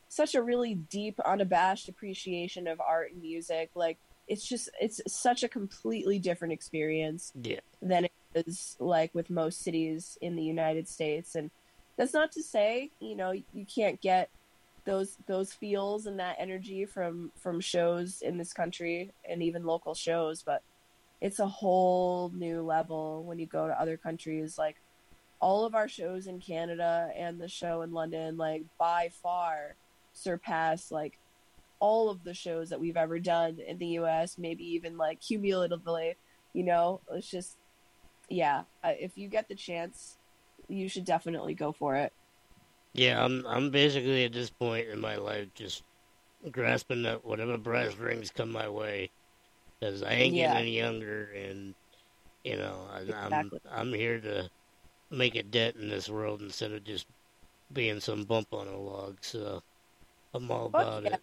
[0.08, 3.70] such a really deep, unabashed appreciation of art and music.
[3.74, 7.60] Like it's just it's such a completely different experience Yeah.
[7.80, 11.34] than it is like with most cities in the United States.
[11.34, 11.50] And
[11.96, 14.30] that's not to say, you know, you can't get
[14.86, 19.94] those those feels and that energy from from shows in this country and even local
[19.94, 20.62] shows but
[21.20, 24.76] it's a whole new level when you go to other countries like
[25.40, 29.76] all of our shows in Canada and the show in London like by far
[30.18, 31.18] surpass like
[31.80, 36.16] all of the shows that we've ever done in the US maybe even like cumulatively
[36.52, 37.56] you know it's just
[38.28, 40.18] yeah if you get the chance
[40.68, 42.12] you should definitely go for it
[42.94, 45.82] Yeah, I'm I'm basically at this point in my life just
[46.50, 49.12] grasping at whatever brass rings come my way,
[49.80, 50.52] because I ain't Yeah.
[50.52, 51.74] getting any younger, and
[52.44, 53.26] you know I, Exactly.
[53.26, 54.50] I'm I'm here to
[55.10, 57.06] make a dent in this world instead of just
[57.72, 59.18] being some bump on a log.
[59.24, 59.62] So
[60.34, 61.14] I'm all Fuck about yeah.
[61.14, 61.20] it.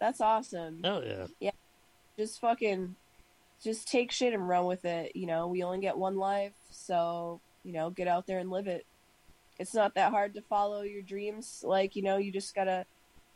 [0.00, 0.80] that's awesome.
[0.84, 1.50] Oh yeah, yeah.
[2.18, 2.94] Just fucking
[3.62, 5.46] just take shit and run with it you know?
[5.46, 8.84] We only get one life so you know get out there and live it.
[9.58, 11.62] It's not that hard to follow your dreams.
[11.66, 12.84] Like you know you just gotta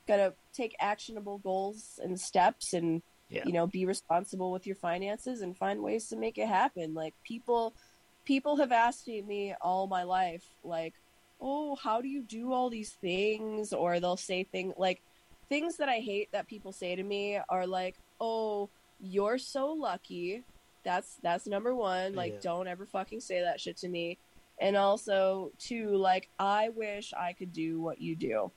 [0.08, 3.42] gotta take actionable goals and steps and Yeah.
[3.44, 6.94] you know be responsible with your finances and find ways to make it happen.
[6.94, 7.74] Like people
[8.24, 10.94] people have asked me all my life like
[11.40, 13.72] oh how do you do all these things?
[13.72, 15.02] Or they'll say things like
[15.48, 18.68] things that i hate that people say to me are like oh
[18.98, 20.42] you're so lucky.
[20.84, 22.14] That's that's number one.
[22.14, 22.40] Like Yeah.
[22.42, 24.18] don't ever fucking say that shit to me.
[24.58, 28.50] And also two like i wish i could do what you do.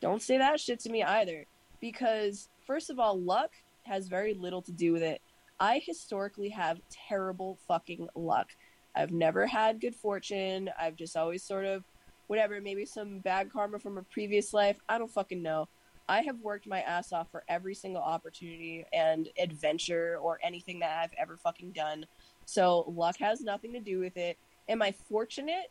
[0.00, 1.46] Don't say that shit to me either.
[1.80, 3.50] Because first of all luck
[3.84, 5.20] has very little to do with it.
[5.60, 8.48] I historically have terrible fucking luck.
[8.94, 10.68] I've never had good fortune.
[10.78, 11.84] I've just always sort of
[12.26, 14.78] whatever maybe some bad karma from a previous life.
[14.88, 15.68] I don't fucking know.
[16.08, 20.98] I have worked my ass off for every single opportunity and adventure or anything that
[21.02, 22.06] i've ever fucking done.
[22.44, 24.38] So luck has nothing to do with it.
[24.68, 25.70] Am i fortunate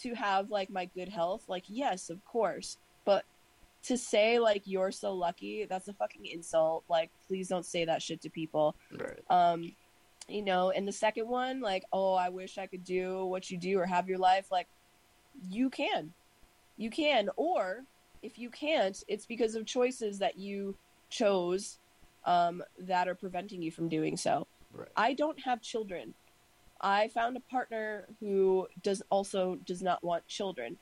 [0.00, 1.44] to have like my good health?
[1.48, 2.78] Like yes of course.
[3.04, 3.24] But
[3.84, 6.84] to say like you're so lucky that's a fucking insult.
[6.88, 8.76] Like please don't say that shit to people.
[8.96, 9.20] Right.
[9.30, 9.72] um
[10.28, 13.58] you know and the second one like oh i wish i could do what you
[13.58, 14.52] do or have your life.
[14.52, 14.68] Like
[15.48, 16.12] you can
[16.76, 17.84] you can or
[18.22, 20.76] if you can't it's because of choices that you
[21.10, 21.78] chose
[22.24, 24.88] um that are preventing you from doing so Right.
[24.96, 26.14] i don't have children
[26.80, 30.78] i found a partner who does also does not want children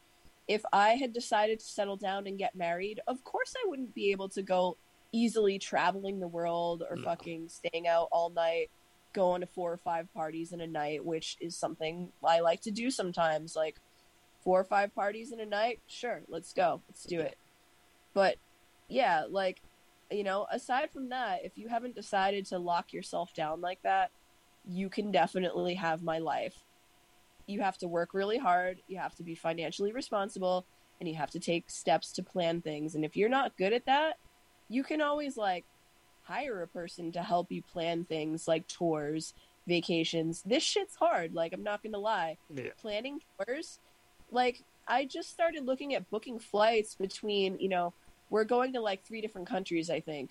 [0.47, 4.11] if i had decided to settle down and get married of course i wouldn't be
[4.13, 4.77] able to go
[5.13, 7.03] easily traveling the world or No.
[7.03, 8.71] fucking staying out all night
[9.13, 12.71] going to four or five parties in a night which is something i like to
[12.71, 13.81] do sometimes like
[14.43, 17.37] four or five parties in a night sure let's go let's do it.
[18.15, 18.37] But
[18.89, 19.61] yeah like
[20.11, 24.11] you know aside from that if you haven't decided to lock yourself down like that
[24.67, 26.65] you can definitely have my life.
[27.47, 30.67] You have to work really hard you have to be financially responsible
[30.99, 32.95] and you have to take steps to plan things.
[32.95, 34.17] And if you're not good at that
[34.69, 35.65] you can always like
[36.23, 39.35] hire a person to help you plan things like tours
[39.67, 40.43] vacations.
[40.45, 42.37] This shit's hard like i'm not gonna lie.
[42.53, 42.71] Yeah.
[42.81, 43.79] planning tours
[44.33, 47.93] like i just started looking at booking flights between you know
[48.31, 50.31] we're going to like three different countries i think.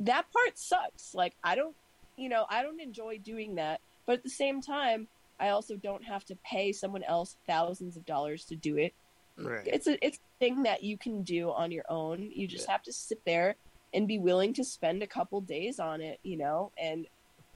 [0.00, 1.14] That part sucks.
[1.14, 1.74] Like i don't
[2.16, 3.80] you know i don't enjoy doing that.
[4.06, 5.08] But at the same time
[5.40, 8.94] i also don't have to pay someone else thousands of dollars to do it.
[9.40, 9.66] Right.
[9.66, 12.30] it's a it's a thing that you can do on your own.
[12.34, 13.56] You just have to sit there
[13.94, 17.06] and be willing to spend a couple days on it you know and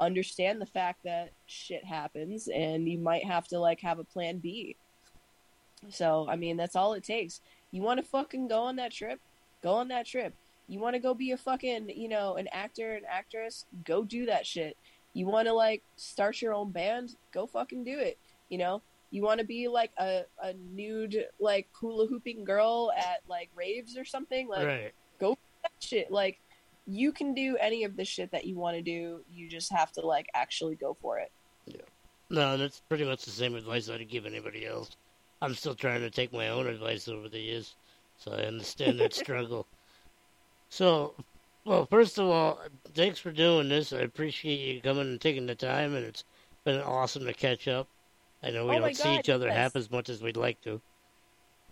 [0.00, 4.38] understand the fact that shit happens and you might have to like have a plan
[4.38, 4.74] b
[5.88, 7.40] so i mean that's all it takes.
[7.70, 9.20] You want to fucking go on that trip?
[9.62, 10.34] Go on that trip.
[10.68, 13.66] You want to go be a fucking you know an actor an actress?
[13.84, 14.76] Go do that shit.
[15.14, 17.16] You want to like start your own band?
[17.32, 18.18] Go fucking do it
[18.52, 18.82] you know?
[19.10, 23.96] You want to be like a, a nude like hula hooping girl at like raves
[23.96, 24.46] or something?
[24.46, 24.92] Like right.
[25.18, 26.10] go for that shit.
[26.10, 26.38] Like
[26.86, 29.20] you can do any of the shit that you want to do.
[29.32, 31.32] You just have to like actually go for it.
[31.66, 31.80] Yeah.
[32.30, 34.90] No, that's pretty much the same advice I'd give anybody else.
[35.42, 37.76] I'm still trying to take my own advice over the years,
[38.16, 39.68] so I understand that struggle.
[40.70, 41.16] So,
[41.66, 42.60] well, first of all,
[42.94, 43.92] thanks for doing this.
[43.92, 46.24] I appreciate you coming and taking the time, and it's
[46.64, 47.88] been awesome to catch up.
[48.42, 49.56] I know we Oh don't see God, each other yes.
[49.56, 50.80] half as much as we'd like to.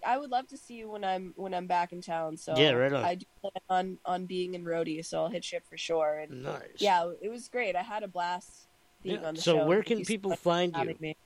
[0.07, 2.71] i would love to see you when i'm when i'm back in town so Yeah,
[2.73, 3.05] right on.
[3.05, 6.43] i do plan on on being in Rhody, so i'll hit up for sure and
[6.43, 6.81] Nice.
[6.81, 8.67] yeah it was great i had a blast
[9.03, 10.97] being Yeah, on the so show So where can people find you?
[11.01, 11.17] me.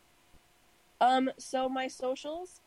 [1.01, 2.61] Um so my socials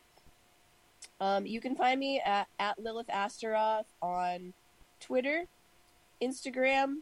[1.20, 4.52] um you can find me at, at lilith astaroth on
[5.00, 5.44] twitter
[6.20, 6.96] instagram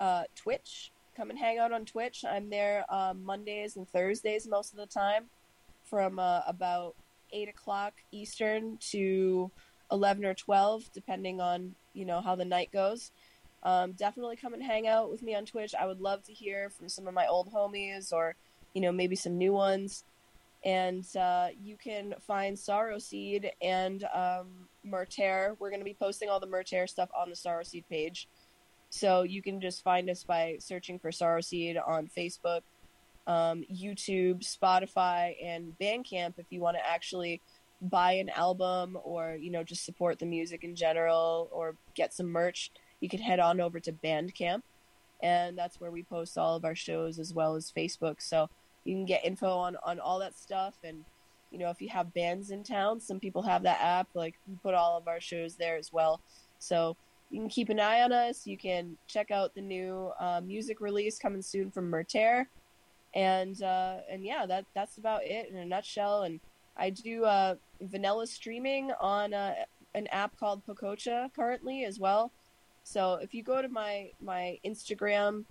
[0.00, 4.72] uh twitch come and hang out on twitch i'm there um, mondays and thursdays most
[4.72, 5.24] of the time
[5.88, 6.94] from uh, about
[7.32, 9.50] 8 o'clock eastern to
[9.90, 13.10] 11 or 12, depending on, you know, how the night goes.
[13.62, 15.74] Um, definitely come and hang out with me on Twitch.
[15.78, 18.36] I would love to hear from some of my old homies or,
[18.74, 20.04] you know, maybe some new ones.
[20.64, 25.56] And uh, you can find Sorrowseed and um, Murtair.
[25.58, 28.28] We're going to be posting all the Murtair stuff on the Sorrowseed page.
[28.90, 32.62] So you can just find us by searching for Sorrowseed on Facebook,
[33.26, 37.40] um, YouTube, Spotify, and Bandcamp if you want to actually
[37.80, 42.26] buy an album or you know just support the music in general or get some
[42.26, 42.70] merch.
[43.00, 44.62] You can head on over to Bandcamp,
[45.22, 48.16] and that's where we post all of our shows as well as Facebook.
[48.20, 48.48] So
[48.88, 51.04] you can get info on on all that stuff and.
[51.50, 54.08] You know, if you have bands in town, some people have that app.
[54.12, 56.20] Like, we put all of our shows there as well.
[56.58, 56.94] So,
[57.30, 58.46] you can keep an eye on us.
[58.46, 62.46] You can check out the new uh, music release coming soon from Murtair,
[63.14, 66.22] and uh, and yeah, that that's about it in a nutshell.
[66.22, 66.40] And
[66.76, 69.54] I do uh, vanilla streaming on uh,
[69.94, 72.30] an app called Pococha currently as well.
[72.84, 75.44] So if you go to my my Instagram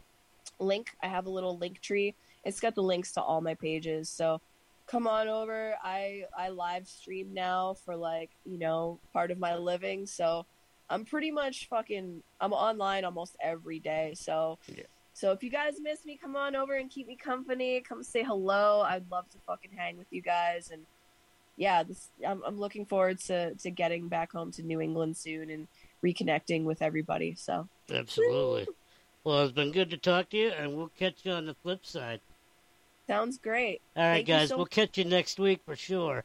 [0.60, 2.16] link, I have a little link tree.
[2.44, 4.10] It's got the links to all my pages.
[4.10, 4.42] So
[4.88, 5.76] come on over.
[5.84, 10.06] I I live stream now for like you know part of my living.
[10.06, 10.46] So
[10.90, 14.14] I'm pretty much fucking I'm online almost every day.
[14.16, 14.84] So Yeah.
[15.14, 17.82] so if you guys miss me, come on over and keep me company.
[17.82, 18.82] Come say hello.
[18.82, 20.86] I'd love to fucking hang with you guys and
[21.60, 25.50] yeah, this I'm I'm looking forward to to getting back home to New England soon
[25.50, 25.68] and
[26.06, 27.36] reconnecting with everybody.
[27.36, 28.68] So Absolutely.
[29.28, 31.86] Well, it's been good to talk to you, and we'll catch you on the flip
[31.86, 32.22] side.
[33.10, 33.82] sounds great.
[33.98, 36.24] All right, Thank guys, so we'll catch you next week for sure.